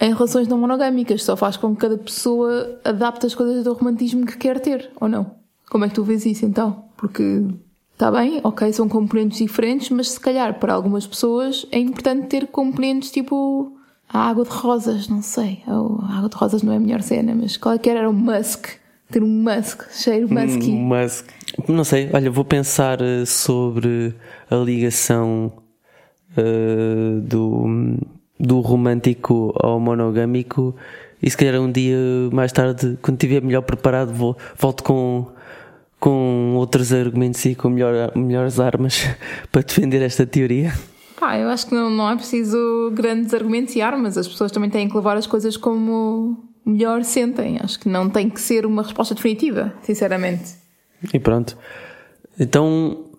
[0.01, 1.23] em relações não monogâmicas.
[1.23, 5.09] Só faz com que cada pessoa adapte as coisas do romantismo que quer ter, ou
[5.09, 5.37] não?
[5.69, 6.85] Como é que tu vês isso então?
[6.97, 7.45] Porque
[7.93, 12.47] está bem, ok, são componentes diferentes, mas se calhar para algumas pessoas é importante ter
[12.47, 13.77] componentes tipo
[14.09, 15.63] a água de rosas, não sei.
[15.67, 18.09] Ou a água de rosas não é a melhor cena, mas qual que era?
[18.09, 18.69] O musk.
[19.11, 20.73] Ter um musk, cheiro musky.
[20.73, 21.25] Mas
[21.69, 24.15] não sei, olha, vou pensar eh, sobre
[24.51, 25.53] a ligação
[26.37, 27.99] eh, do,
[28.39, 30.75] do romântico ao monogâmico
[31.23, 31.97] e se calhar um dia
[32.33, 35.27] mais tarde, quando estiver melhor preparado, vou, volto com,
[35.99, 39.05] com outros argumentos e com melhor, melhores armas
[39.51, 40.73] para defender esta teoria.
[41.19, 44.19] Pá, eu acho que não, não é preciso grandes argumentos e armas.
[44.19, 47.59] As pessoas também têm que levar as coisas como melhor sentem.
[47.63, 50.66] Acho que não tem que ser uma resposta definitiva, sinceramente.
[51.13, 51.57] E pronto.
[52.39, 53.11] Então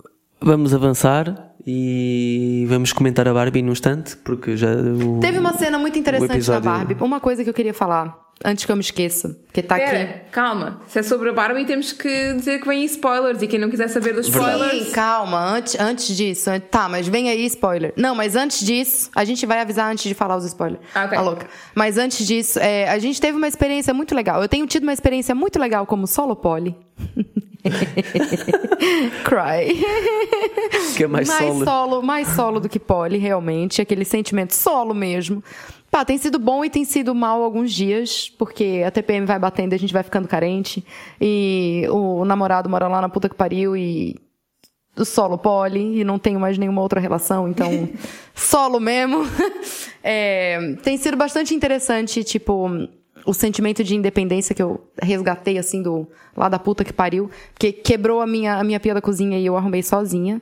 [0.42, 4.74] vamos avançar e vamos comentar a Barbie num instante, porque já.
[4.74, 6.96] O, Teve uma cena muito interessante da Barbie.
[7.02, 10.08] Uma coisa que eu queria falar, antes que eu me esqueça, que tá aqui.
[10.32, 10.82] Calma.
[10.88, 13.42] Se é sobre a Barbie, temos que dizer que vem spoilers.
[13.42, 14.86] E quem não quiser saber dos spoilers.
[14.88, 16.50] Sim, calma, antes, antes disso.
[16.50, 17.94] an- Tá, mas vem aí spoiler.
[17.98, 20.82] Não, mas antes disso, a gente vai avisar antes de falar os spoilers.
[20.94, 21.18] Ah, ok.
[21.18, 21.48] Tá louca.
[21.74, 24.42] Mas antes disso, é, a gente teve uma experiência muito legal.
[24.42, 26.76] Eu tenho tido uma experiência muito legal como solo poly.
[29.24, 29.84] Cry.
[30.96, 31.66] Que é mais, mais solo.
[31.66, 33.82] solo, mais solo do que poli, realmente.
[33.82, 35.44] Aquele sentimento solo mesmo.
[35.98, 39.74] Pá, tem sido bom e tem sido mal alguns dias, porque a TPM vai batendo
[39.74, 40.86] e a gente vai ficando carente.
[41.20, 44.16] E o namorado mora lá na puta que pariu e
[44.96, 47.90] o solo poli e não tenho mais nenhuma outra relação, então
[48.36, 49.24] solo mesmo.
[50.04, 52.70] É, tem sido bastante interessante, tipo,
[53.26, 57.28] o sentimento de independência que eu resgatei, assim, do lá da puta que pariu,
[57.58, 60.40] que quebrou a minha, a minha pia da cozinha e eu arrumei sozinha.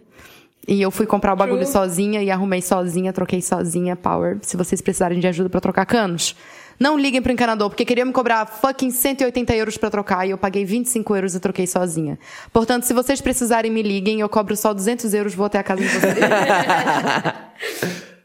[0.67, 1.71] E eu fui comprar o bagulho True.
[1.71, 4.39] sozinha e arrumei sozinha, troquei sozinha, power.
[4.41, 6.35] Se vocês precisarem de ajuda pra trocar canos,
[6.79, 10.37] não liguem pro encanador, porque queriam me cobrar fucking 180 euros pra trocar e eu
[10.37, 12.19] paguei 25 euros e troquei sozinha.
[12.51, 15.81] Portanto, se vocês precisarem, me liguem, eu cobro só 200 euros, vou até a casa
[15.81, 16.15] de vocês.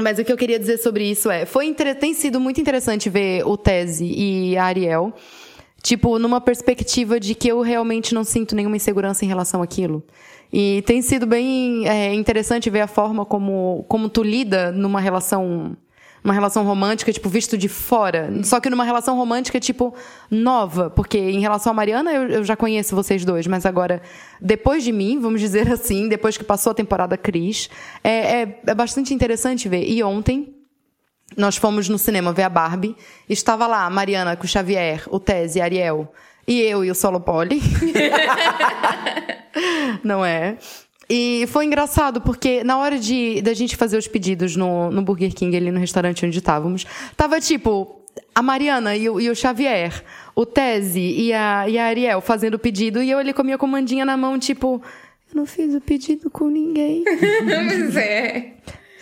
[0.00, 3.44] Mas o que eu queria dizer sobre isso é, foi tem sido muito interessante ver
[3.44, 5.12] o Tese e a Ariel,
[5.82, 10.04] tipo, numa perspectiva de que eu realmente não sinto nenhuma insegurança em relação àquilo.
[10.52, 15.76] E tem sido bem é, interessante ver a forma como, como tu lida numa relação
[16.22, 18.30] uma relação romântica, tipo, visto de fora.
[18.42, 19.94] Só que numa relação romântica, tipo,
[20.30, 20.90] nova.
[20.90, 24.02] Porque em relação a Mariana, eu, eu já conheço vocês dois, mas agora,
[24.40, 27.70] depois de mim, vamos dizer assim, depois que passou a temporada Cris,
[28.02, 29.88] é, é, é bastante interessante ver.
[29.88, 30.54] E ontem,
[31.36, 32.96] Nós fomos no cinema ver a Barbie.
[33.28, 36.12] Estava lá a Mariana com o Xavier, o Tese, Ariel.
[36.48, 37.60] E eu e o Solo Poli.
[40.02, 40.56] Não é?
[41.10, 45.34] E foi engraçado, porque na hora de da gente fazer os pedidos no, no Burger
[45.34, 46.86] King, ali no restaurante onde estávamos,
[47.16, 48.02] tava tipo
[48.34, 50.02] a Mariana e o, e o Xavier,
[50.34, 53.44] o Tese e a, e a Ariel fazendo o pedido, e eu ali com a
[53.44, 54.82] minha comandinha na mão, tipo,
[55.30, 57.04] eu não fiz o pedido com ninguém.
[57.44, 58.54] Mas é.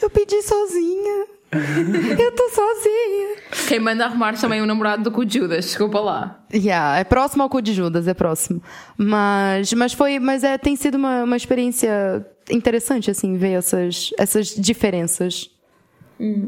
[0.03, 1.27] Eu pedi sozinha.
[2.19, 3.37] Eu tô sozinha.
[3.69, 6.45] Quem manda arrumar também o namorado do cu de Judas, desculpa lá.
[6.53, 8.63] Yeah, é próximo ao cu de Judas, é próximo.
[8.99, 14.49] Mas, mas foi, mas é, tem sido uma, uma experiência interessante, assim, ver essas, essas
[14.49, 15.51] diferenças.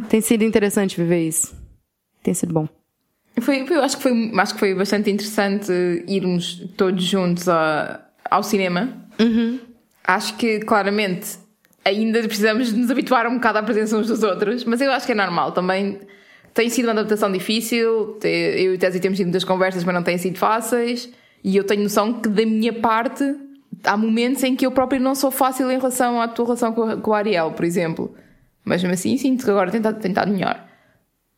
[0.09, 1.55] Tem sido interessante viver isso.
[2.23, 2.69] Tem sido bom.
[3.41, 5.71] Foi, eu acho que, foi, acho que foi bastante interessante
[6.09, 9.07] irmos todos juntos a- ao cinema.
[10.05, 11.39] Acho que claramente
[11.89, 15.13] ainda precisamos nos habituar um bocado à presença uns dos outros, mas eu acho que
[15.13, 15.99] é normal também.
[16.55, 20.03] Tem sido uma adaptação difícil, eu e o Tese temos tido muitas conversas, mas não
[20.03, 21.09] têm sido fáceis,
[21.45, 23.23] e eu tenho noção que da minha parte
[23.85, 26.83] há momentos em que eu próprio não sou fácil em relação à tua relação com,
[26.83, 28.13] a- com o Ariel, por exemplo.
[28.65, 29.81] Mas mesmo assim sinto que agora tem
[30.11, 30.65] estado melhor.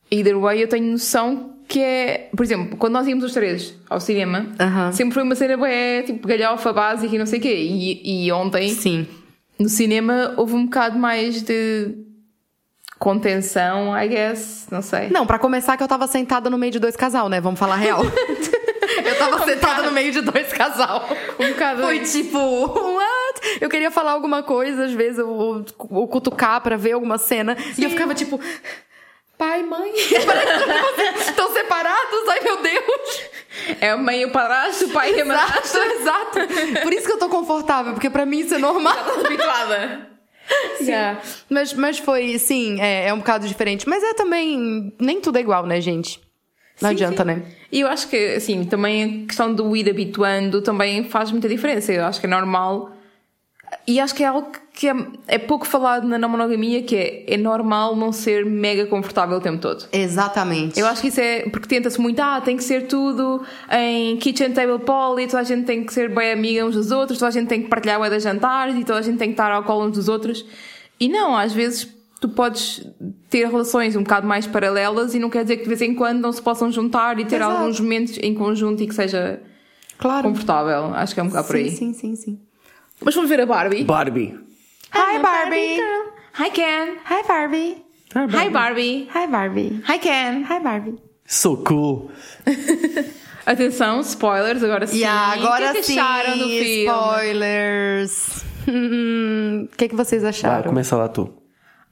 [0.09, 2.29] Either way, eu tenho noção que é.
[2.35, 4.91] Por exemplo, quando nós íamos os três ao cinema, Aham.
[4.91, 7.55] sempre foi uma cena bué, tipo galhofa básica e não sei o quê.
[7.55, 9.07] E, e ontem, Sim.
[9.61, 11.95] No cinema, houve um bocado mais de
[12.99, 14.67] contenção, I guess.
[14.71, 15.09] Não sei.
[15.09, 17.41] Não, pra começar que eu tava sentada no meio de dois casal, né?
[17.41, 18.01] Vamos falar real.
[19.05, 21.09] eu tava sentada no meio de dois casal.
[21.39, 21.81] Um bocado.
[21.81, 23.57] Foi tipo, what?
[23.59, 27.57] Eu queria falar alguma coisa, às vezes, ou, ou cutucar pra ver alguma cena.
[27.77, 28.39] E eu ficava tipo,
[29.41, 29.91] pai, mãe,
[31.19, 32.29] estão separados?
[32.29, 33.21] Ai, meu Deus!
[33.81, 35.79] É a mãe e o padrasto, o pai e a Exato, madrasta.
[35.95, 36.39] exato.
[36.83, 38.95] Por isso que eu tô confortável, porque pra mim isso é normal.
[38.95, 40.09] Estás habituada.
[40.79, 41.19] Yeah.
[41.49, 43.89] Mas, mas foi, sim, é, é um bocado diferente.
[43.89, 44.93] Mas é também.
[44.99, 46.19] Nem tudo é igual, né, gente?
[46.79, 47.27] Não Sim, adianta, sim.
[47.27, 47.43] né?
[47.71, 51.91] E eu acho que, assim, também a questão do ir habituando também faz muita diferença.
[51.93, 52.91] Eu acho que é normal.
[53.87, 54.95] E acho que é algo que é,
[55.27, 59.41] é pouco falado na não monogamia, que é, é normal não ser mega confortável o
[59.41, 59.85] tempo todo.
[59.91, 60.79] Exatamente.
[60.79, 64.53] Eu acho que isso é porque tenta-se muito, ah, tem que ser tudo em kitchen
[64.53, 67.31] table poly, toda a gente tem que ser bem amiga uns dos outros, toda a
[67.31, 69.63] gente tem que partilhar o das jantares e toda a gente tem que estar ao
[69.63, 70.45] colo uns dos outros.
[70.99, 71.87] E não, às vezes
[72.19, 72.85] tu podes
[73.29, 76.19] ter relações um bocado mais paralelas e não quer dizer que de vez em quando
[76.19, 77.51] não se possam juntar e ter Exato.
[77.57, 79.41] alguns momentos em conjunto e que seja
[79.97, 80.29] Claro.
[80.29, 80.93] confortável.
[80.93, 81.71] Acho que é um bocado por aí.
[81.71, 82.39] Sim, sim, sim, sim.
[83.03, 83.83] Mas vamos ver a Barbie.
[83.83, 84.37] Barbie.
[84.93, 85.75] Hi, Barbie.
[85.75, 86.11] girl.
[86.39, 86.97] Hi, Ken.
[87.09, 87.77] Hi, Barbie.
[88.15, 89.09] Hi, Barbie.
[89.15, 89.81] Hi, Barbie.
[89.89, 90.43] Hi, Ken.
[90.49, 90.95] Hi, Barbie.
[91.25, 92.11] So cool.
[93.45, 94.99] Atenção, spoilers, agora sim.
[94.99, 96.83] E agora o que é que sim, acharam do filme?
[96.85, 98.43] spoilers.
[98.67, 100.69] Hum, O que, que vocês Vai, acharam?
[100.69, 101.33] começa lá tu.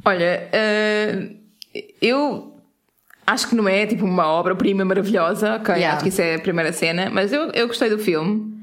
[0.05, 1.31] Olha, eh,
[2.01, 2.55] eu
[3.25, 5.73] acho que não é tipo uma obra-prima maravilhosa, ok?
[5.75, 5.95] Yeah.
[5.95, 8.53] Acho que isso é a primeira cena, mas eu, eu gostei do filme.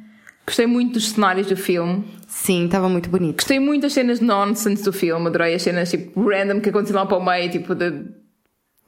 [0.47, 2.05] Gostei muito dos cenários do filme.
[2.27, 3.37] Sim, tava muito bonito.
[3.37, 5.27] Gostei muito das cenas nonsense do filme.
[5.29, 7.93] Adorei as cenas tipo random que aconteciam lá para o meio, tipo de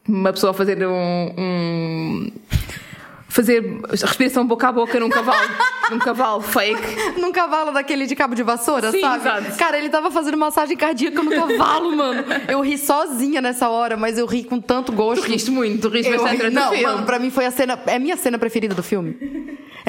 [0.08, 1.34] uma pessoa fazer um.
[1.38, 2.32] um-
[3.28, 3.62] fazer
[4.02, 5.38] respiração boca a boca num cavalo,
[5.92, 7.20] num cavalo fake.
[7.20, 9.20] Num cavalo daquele de cabo de vassoura, Sim, sabe?
[9.20, 9.56] exato.
[9.58, 12.24] Cara, ele tava fazendo massagem cardíaca no cavalo, mano.
[12.48, 15.22] Eu ri sozinha nessa hora, mas eu ri com tanto Tu gosto.
[15.24, 16.82] riste muito, tu riste Eu bastante ri- Não, filme.
[16.84, 17.78] mano, pra mim foi a cena.
[17.86, 19.16] É a minha cena preferida do filme.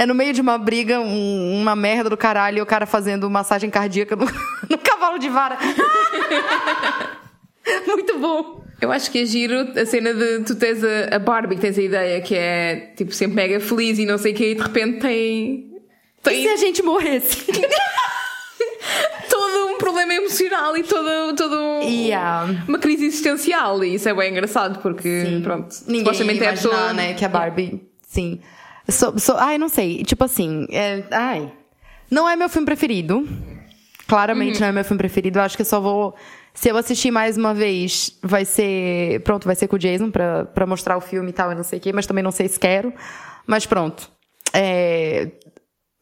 [0.02, 3.30] É no meio de uma briga, um- uma merda do caralho, e o cara fazendo
[3.30, 4.26] massagem cardíaca no,
[4.70, 5.58] no cavalo de vara.
[7.86, 8.64] Muito bom.
[8.82, 11.78] Eu acho que é giro a cena de tu tens a, a Barbie, que tens
[11.78, 14.62] a ideia que é tipo sempre mega feliz e não sei o que, e de
[14.62, 15.68] repente tem.
[15.68, 15.70] E
[16.24, 17.46] tem se a gente morresse?
[19.30, 22.64] todo um problema emocional e todo, todo um- Yeah.
[22.68, 23.84] uma crise existencial.
[23.84, 26.94] E isso é bem engraçado porque, pronto, Ninguém supostamente é a pessoa.
[26.94, 28.40] né, que a Barbie, sim.
[28.90, 31.52] So, so- ai, não sei, tipo assim, é- ai,
[32.10, 33.28] não é meu filme preferido.
[34.08, 34.62] Claramente Uhum.
[34.62, 35.38] não é meu filme preferido.
[35.40, 36.16] Eu acho que eu só vou,
[36.54, 40.46] se eu assistir mais uma vez, vai ser, pronto, vai ser com o Jason pra,
[40.46, 42.48] pra mostrar o filme e tal, eu não sei o quê, mas também não sei
[42.48, 42.92] se quero.
[43.46, 44.10] Mas pronto.
[44.52, 45.30] É,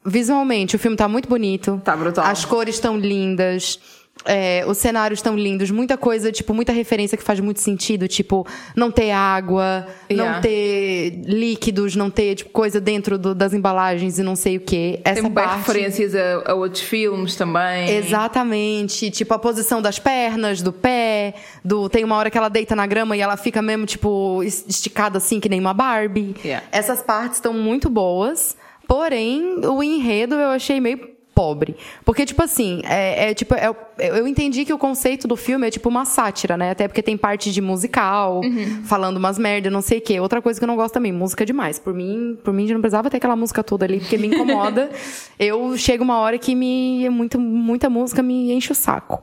[0.06, 1.82] visualmente, o filme tá muito bonito.
[1.84, 2.26] Tá brutal.
[2.26, 3.80] As cores estão lindas.
[4.26, 8.45] É, os cenários estão lindos, muita coisa, tipo, muita referência que faz muito sentido, tipo,
[8.76, 10.34] não ter água, Yeah.
[10.36, 14.61] não ter líquidos, não ter tipo, coisa dentro do- das embalagens e não sei o
[14.61, 14.99] quê.
[15.03, 15.57] Essa Tem parte.
[15.57, 17.89] referências a, a outros filmes também.
[17.89, 19.09] Exatamente.
[19.11, 21.89] Tipo, a posição das pernas, do pé, do.
[21.89, 25.18] Tem uma hora que ela deita na grama e ela fica mesmo, tipo, es- esticada
[25.18, 26.36] assim, que nem uma Barbie.
[26.43, 26.65] Yeah.
[26.72, 28.55] Essas partes estão muito boas.
[28.88, 31.76] Porém, o enredo eu achei meio pobre.
[32.04, 33.70] Porque, tipo assim, é, é tipo, é,
[34.00, 36.72] eu entendi que o conceito do filme é tipo uma sátira, né?
[36.72, 38.82] Até porque tem parte de musical, uhum.
[38.84, 40.20] falando umas merda, não sei o quê.
[40.20, 41.78] Outra coisa que eu não gosto também, música demais.
[41.78, 44.90] Por mim, por mim, já não precisava ter aquela música toda ali, porque me incomoda.
[45.38, 47.08] eu chego uma hora que me.
[47.12, 49.22] Muita, muita música me enche o saco.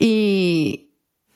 [0.00, 0.89] E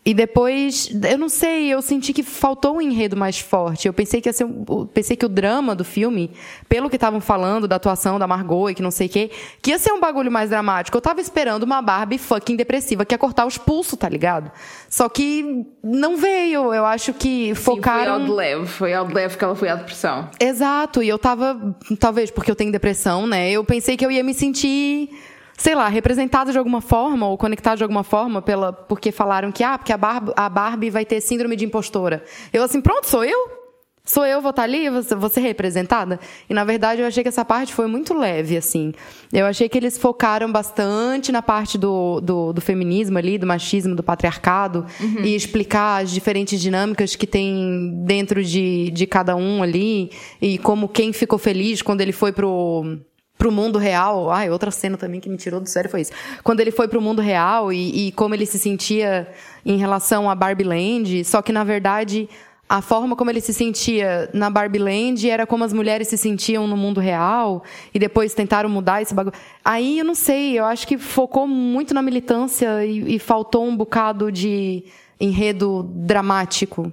[0.07, 3.89] e depois, eu não sei, eu senti que faltou um enredo mais forte.
[3.89, 4.47] Eu pensei que ia ser,
[4.93, 6.31] pensei que o drama do filme,
[6.69, 9.31] pelo que estavam falando da atuação da Margot e que não sei o quê,
[9.63, 10.95] que ia ser um bagulho mais dramático.
[10.95, 14.53] Eu tava esperando uma Barbie fucking depressiva que ia cortar os pulsos, tá ligado?
[14.91, 16.75] Só que não veio.
[16.75, 18.05] Eu acho que focaram.
[18.05, 20.29] Sim, foi ao de leve, foi ao de leve que ela foi à depressão.
[20.39, 23.51] Exato, e eu tava, talvez porque eu tenho depressão, né?
[23.51, 25.09] Eu pensei que eu ia me sentir
[25.57, 29.63] sei lá, representado de alguma forma ou conectado de alguma forma pela porque falaram que
[29.63, 32.23] ah, porque a Barbie, a Barbie vai ter síndrome de impostora.
[32.53, 33.65] Eu assim, pronto, sou eu?
[34.07, 36.21] Sou eu, vou estar ali, vou ser representada?
[36.49, 38.93] E na verdade eu achei que essa parte foi muito leve, assim.
[39.33, 43.97] Eu achei que eles focaram bastante na parte do, do, do feminismo ali, do machismo,
[43.97, 45.25] do patriarcado, uhum.
[45.25, 50.87] e explicar as diferentes dinâmicas que tem dentro de, de cada um ali, e como
[50.87, 52.99] quem ficou feliz quando ele foi pro
[53.39, 54.31] pro mundo real.
[54.31, 56.13] Ai, outra cena também que me tirou do sério foi isso.
[56.43, 59.29] Quando ele foi pro mundo real e, e como ele se sentia
[59.65, 62.29] em relação a Barbie Land, só que na verdade
[62.69, 66.67] a forma como ele se sentia na Barbie Land era como as mulheres se sentiam
[66.67, 67.63] no mundo real
[67.93, 69.37] e depois tentaram mudar esse bagulho.
[69.65, 73.77] Aí eu não sei, eu acho que focou muito na militância e, e faltou um
[73.77, 74.85] bocado de
[75.21, 76.91] enredo dramático.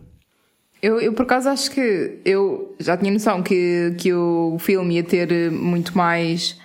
[0.82, 5.04] Eu, eu, por acaso, acho que eu já tinha noção que, que o filme ia
[5.04, 6.58] ter muito mais.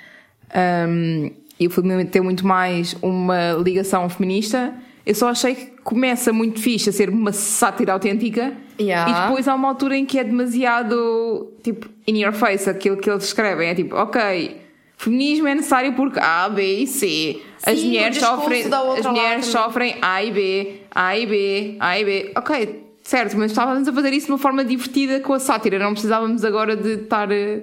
[0.88, 4.74] Um, e o filme ia ter muito mais uma ligação feminista.
[5.04, 8.54] Eu só achei que começa muito fixe a ser uma sátira autêntica.
[8.80, 9.10] Yeah.
[9.10, 13.08] E depois há uma altura em que é demasiado, tipo, in your face, aquilo que
[13.08, 13.68] eles escrevem.
[13.68, 14.60] É tipo, ok,
[14.96, 17.40] feminismo é necessário porque A, B e C.
[17.64, 18.64] As Sim, mulheres sofrem,
[18.98, 22.32] as mulheres sofrem A e B, A e B, A e B.
[22.36, 25.92] Ok, Certo, mas estávamos a fazer isso de uma forma divertida com a sátira, não
[25.92, 27.62] precisávamos agora de estar eh,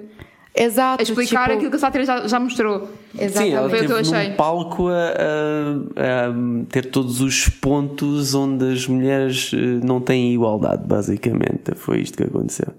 [0.56, 1.56] Exato, a explicar tipo...
[1.56, 2.88] aquilo que a sátira já, já mostrou.
[3.12, 3.50] Exatamente.
[3.50, 4.30] Sim, ela Foi o que eu achei.
[4.30, 6.32] num palco a, a, a,
[6.70, 11.74] ter todos os pontos onde as mulheres eh, não têm igualdade, basicamente.
[11.74, 12.72] Foi isto que aconteceu.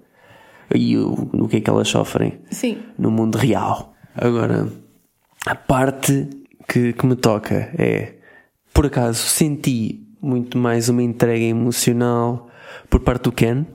[0.74, 2.80] E o, no que é que elas sofrem Sim.
[2.97, 3.93] no mundo real.
[4.16, 4.68] Agora,
[5.45, 6.28] a parte
[6.68, 8.16] que, que me toca é,
[8.74, 12.49] por acaso, senti muito mais uma entrega emocional
[12.89, 13.65] por parte do Ken.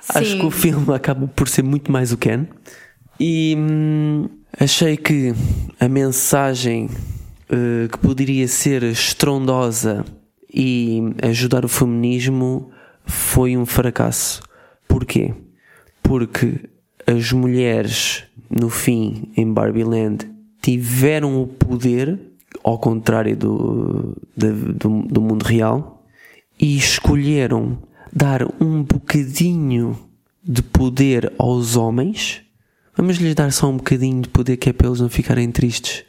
[0.00, 0.18] Sim.
[0.18, 2.46] Acho que o filme acaba por ser muito mais o Ken.
[3.20, 4.28] E hum,
[4.58, 5.34] achei que
[5.78, 10.04] a mensagem uh, que poderia ser estrondosa
[10.52, 12.70] e ajudar o feminismo
[13.04, 14.42] foi um fracasso.
[14.86, 15.34] Porquê?
[16.02, 16.68] Porque
[17.06, 20.30] as mulheres, no fim, em Barbie Land,
[20.62, 22.18] tiveram o poder,
[22.62, 26.04] ao contrário do, do, do mundo real,
[26.60, 27.78] e escolheram
[28.18, 29.96] dar um bocadinho
[30.42, 32.42] de poder aos homens,
[32.96, 36.04] vamos lhes dar só um bocadinho de poder que é para eles não ficarem tristes.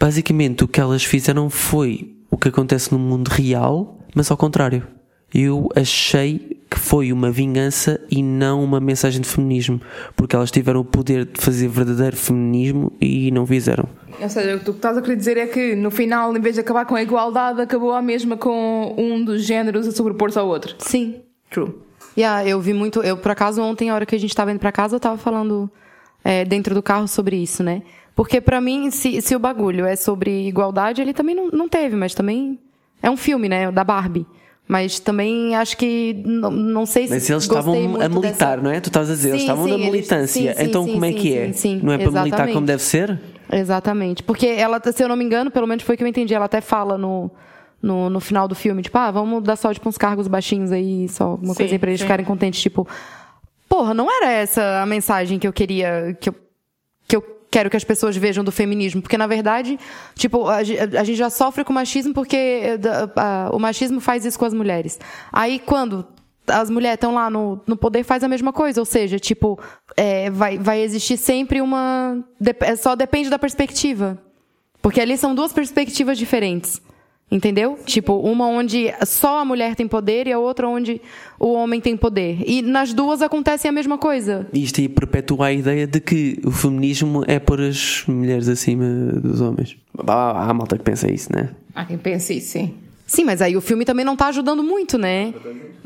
[0.00, 4.86] Basicamente, o que elas fizeram foi o que acontece no mundo real, mas ao contrário.
[5.34, 9.78] Eu achei que foi uma vingança e não uma mensagem de feminismo,
[10.16, 13.86] porque elas tiveram o poder de fazer verdadeiro feminismo e não fizeram.
[14.20, 16.54] Ou seja, o que tu estás a querer dizer é que no final, em vez
[16.54, 20.48] de acabar com a igualdade, acabou a mesma com um dos géneros a sobrepor-se ao
[20.48, 20.74] outro.
[20.78, 21.16] Sim.
[21.52, 21.74] True.
[22.16, 23.02] Yeah, eu vi muito.
[23.02, 25.16] Eu, por acaso, ontem, a hora que a gente estava indo para casa, eu estava
[25.16, 25.70] falando
[26.24, 27.82] é, dentro do carro sobre isso, né?
[28.14, 31.96] Porque para mim, se, se o bagulho é sobre igualdade, ele também não, não teve,
[31.96, 32.58] mas também
[33.02, 33.70] é um filme, né?
[33.70, 34.26] Da Barbie.
[34.68, 37.14] Mas também acho que não, não sei se.
[37.14, 38.56] Mas eles estavam a militar, dessa...
[38.56, 38.80] não é?
[38.80, 40.40] Tu estavas a dizer, sim, eles estavam sim, na militância.
[40.40, 40.56] Eles...
[40.56, 41.50] Sim, então como é que é?
[41.82, 42.24] não é para exatamente.
[42.24, 43.20] militar como deve ser?
[43.50, 44.22] Exatamente.
[44.22, 46.44] Porque ela, se eu não me engano, pelo menos foi o que eu entendi, ela
[46.44, 47.30] até fala no
[47.82, 51.08] no, no final do filme, tipo, ah, vamos dar só, tipo, uns cargos baixinhos aí,
[51.08, 52.06] só uma coisa aí pra eles sim.
[52.06, 52.86] ficarem contentes, tipo,
[53.68, 56.34] porra, não era essa a mensagem que eu queria, que eu,
[57.08, 59.78] que eu quero que as pessoas vejam do feminismo, porque na verdade,
[60.14, 60.62] tipo, a, a
[61.04, 62.78] gente já sofre com machismo porque
[63.16, 64.98] a, a, o machismo faz isso com as mulheres.
[65.32, 66.06] Aí quando
[66.46, 69.58] as mulheres estão lá no, no poder faz a mesma coisa, ou seja, tipo,
[69.96, 72.18] é, vai, vai existir sempre uma.
[72.60, 74.18] É, só depende da perspectiva.
[74.80, 76.82] Porque ali são duas perspectivas diferentes.
[77.32, 77.78] Entendeu?
[77.86, 81.00] Tipo, uma onde só a mulher tem poder e a outra onde
[81.40, 82.42] o homem tem poder.
[82.46, 84.46] E nas duas acontece a mesma coisa.
[84.52, 89.40] Isto aí perpetua a ideia de que o feminismo é por as mulheres acima dos
[89.40, 89.78] homens.
[90.06, 91.48] Há, há malta que pensa isso, né?
[91.74, 92.74] Há quem pense isso, sim.
[93.06, 95.32] Sim, mas aí o filme também não tá ajudando muito, né?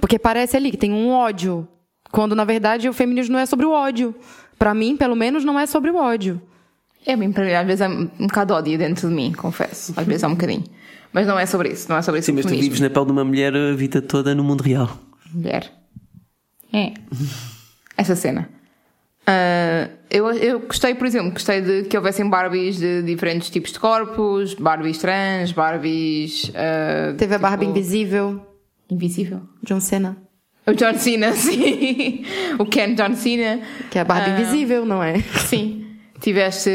[0.01, 1.67] Porque parece ali que tem um ódio.
[2.11, 4.17] Quando na verdade o feminismo não é sobre o ódio.
[4.59, 6.43] Para mim, pelo menos, não é sobre o ódio.
[7.07, 9.93] É, bem, para mim, às vezes há um bocado de ódio dentro de mim, confesso.
[9.97, 10.65] Às vezes há um bocadinho.
[11.13, 13.07] Mas não é sobre isso, não é sobre isso Sim, mas tu vives na pele
[13.07, 14.99] de uma mulher a vida toda no mundo real.
[15.33, 15.71] Mulher.
[16.73, 16.93] É.
[17.97, 18.49] Essa cena.
[19.27, 23.79] Ah, eu, eu gostei, por exemplo, gostei de que houvessem Barbies de diferentes tipos de
[23.81, 26.51] corpos, Barbies trans, Barbies.
[26.55, 28.47] ah, Teve a Barbie tipo, Invisível,
[28.91, 29.41] Invisível.
[29.65, 30.17] John Cena.
[30.67, 32.25] O John Cena, sim.
[32.59, 33.61] O Ken John Cena.
[33.91, 34.41] Que é a Barbie Ah.
[34.41, 35.21] Invisível, não é?
[35.21, 35.76] Sim.
[36.27, 36.69] Tiveste,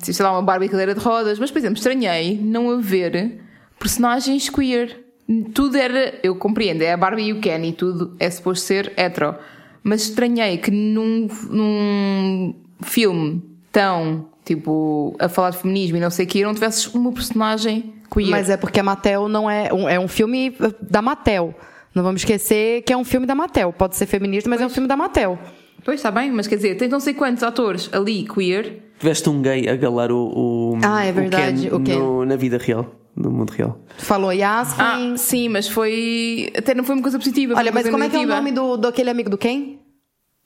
[0.00, 3.40] sei lá, uma Barbie cadeira de rodas, mas, por exemplo, estranhei não haver
[3.80, 5.04] personagens queer.
[5.52, 8.92] Tudo era, eu compreendo, é a Barbie e o Ken e tudo é suposto ser
[8.96, 9.34] hetero.
[9.82, 13.42] Mas estranhei que num, num filme
[13.72, 17.92] tão, tipo, a falar de feminismo e não sei o que, não tivesses uma personagem
[18.08, 18.30] queer.
[18.30, 19.74] Mas é porque a Mattel não é.
[19.74, 21.52] Um, é um filme da Mattel.
[21.92, 23.72] Não vamos esquecer que é um filme da Mattel.
[23.72, 25.40] Pode ser feminista, mas é um filme da Mattel.
[25.84, 29.42] Pois, está bem, mas quer dizer, tens não sei quantos atores ali queer Tiveste um
[29.42, 31.98] gay a galar o, o, Ah, é verdade, Ken o Ken.
[31.98, 33.78] no- na vida real, no mundo real.
[33.98, 34.82] Falou Yasmin.
[35.14, 36.50] Ah, sim, mas foi.
[36.56, 37.54] Até não foi uma coisa positiva.
[37.56, 38.36] Olha, mas como é que é o negativa.
[38.36, 39.80] nome do, do aquele amigo do quem?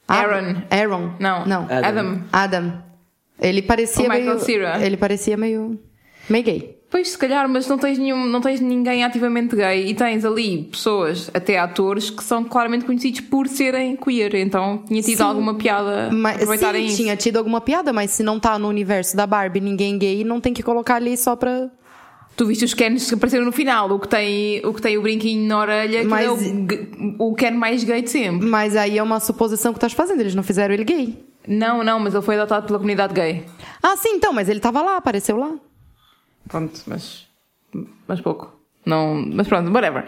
[0.09, 0.62] Aaron.
[0.70, 1.12] Aaron.
[1.20, 1.45] Não.
[1.47, 1.62] Não.
[1.64, 1.78] Adam.
[1.84, 2.22] Adam.
[2.32, 2.82] Adam.
[3.41, 4.39] Ele parecia O meio.
[4.41, 4.84] Cera.
[4.84, 5.78] Ele parecia meio.
[6.28, 6.78] meio gay.
[6.91, 10.64] Pois, se calhar, mas não tens, nenhum, não tens ninguém ativamente gay e tens ali
[10.70, 14.34] pessoas, até atores, que são claramente conhecidos por serem queer.
[14.36, 15.22] Então tinha tido Sim.
[15.22, 16.97] alguma piada Mas, sim, isso.
[16.97, 20.41] tinha tido alguma piada, mas se não tá no universo da Barbie ninguém gay, não
[20.41, 21.68] tem que colocar ali só pra.
[22.34, 25.03] Tu viste os Kens que apareceram no final, o que tem o, que tem o
[25.03, 28.47] brinquinho na orelha, que Mas- é o, o Ken mais gay de sempre.
[28.47, 31.22] Mas aí é uma suposição que estás fazendo, eles não fizeram ele gay.
[31.47, 33.45] Não, não, mas ele foi adotado pela comunidade gay.
[33.82, 35.51] Ah, sim, então, mas ele tava lá, apareceu lá.
[36.49, 37.26] Pronto, mas.
[38.07, 38.53] Mas pouco.
[38.86, 40.05] Não, mas pronto, whatever.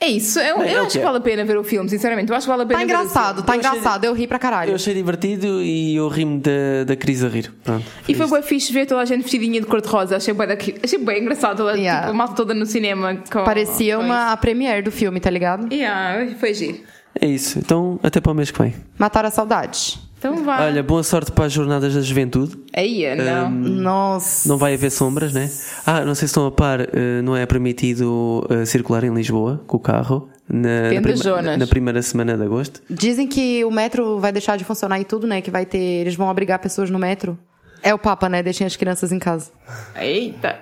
[0.00, 0.38] É isso.
[0.38, 1.02] Eu, Bem, eu é acho que é.
[1.02, 2.30] vale a pena ver o filme, sinceramente.
[2.30, 3.46] Eu acho que vale a pena Tá ver o engraçado, filme.
[3.48, 4.70] tá Eu achei- engraçado, eu ri pra caralho.
[4.70, 7.52] Eu achei divertido e eu rimo da, da Cris a rir.
[7.64, 7.84] Pronto.
[8.08, 10.16] E foi bem fixe ver toda a gente vestidinha de cor-de-rosa.
[10.16, 11.56] Achei bem, daqui, achei bem engraçado.
[11.56, 12.02] Toda, Yeah.
[12.02, 13.16] tipo, a malta toda no cinema.
[13.30, 15.72] Com, Parecia com uma a premiere do filme, tá ligado?
[15.74, 16.78] Yeah, foi giro.
[17.20, 17.58] É isso.
[17.58, 18.74] Então, até para o mês que vem.
[18.96, 19.98] Matar a saudade.
[20.18, 20.64] Então vá.
[20.64, 22.58] Olha, boa sorte para as jornadas da juventude.
[22.74, 23.50] Aí, não.
[23.50, 24.48] Nossa.
[24.48, 25.48] Não vai haver sombras, né?
[25.86, 29.62] Ah, não sei se estão a par, eh, não é permitido eh, circular em Lisboa
[29.66, 31.58] com o carro na, na, zonas.
[31.58, 32.82] na primeira semana de agosto.
[32.90, 35.40] Dizem que o metro vai deixar de funcionar e tudo, né?
[35.40, 35.78] Que vai ter.
[35.78, 37.38] Eles vão abrigar pessoas no metro.
[37.80, 38.42] É o Papa, né?
[38.42, 39.52] Deixem as crianças em casa.
[39.94, 40.58] Eita.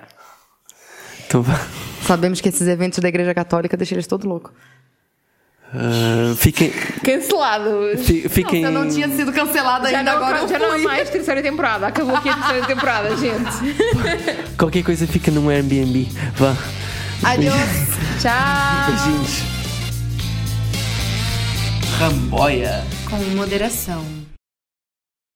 [1.25, 1.59] Então vá.
[2.03, 4.53] Sabemos que esses eventos da Igreja Católica deixam eles todo louco.
[5.73, 6.71] Ah, fiquem.
[7.03, 8.05] Cancelados.
[8.05, 11.09] fi- fiquem Eu não tinha sido cancelada Já ainda, não, agora já não há mais
[11.09, 11.87] terceira temporada.
[11.87, 13.75] Acabou aqui a terceira temporada, gente.
[14.57, 16.07] Qualquer coisa fica num Airbnb.
[16.35, 16.55] Vá.
[17.23, 17.53] Adiós.
[18.21, 18.31] Tchau.
[18.87, 19.41] Beijinhos.
[21.99, 22.85] Ramboia.
[23.09, 24.05] Com moderação.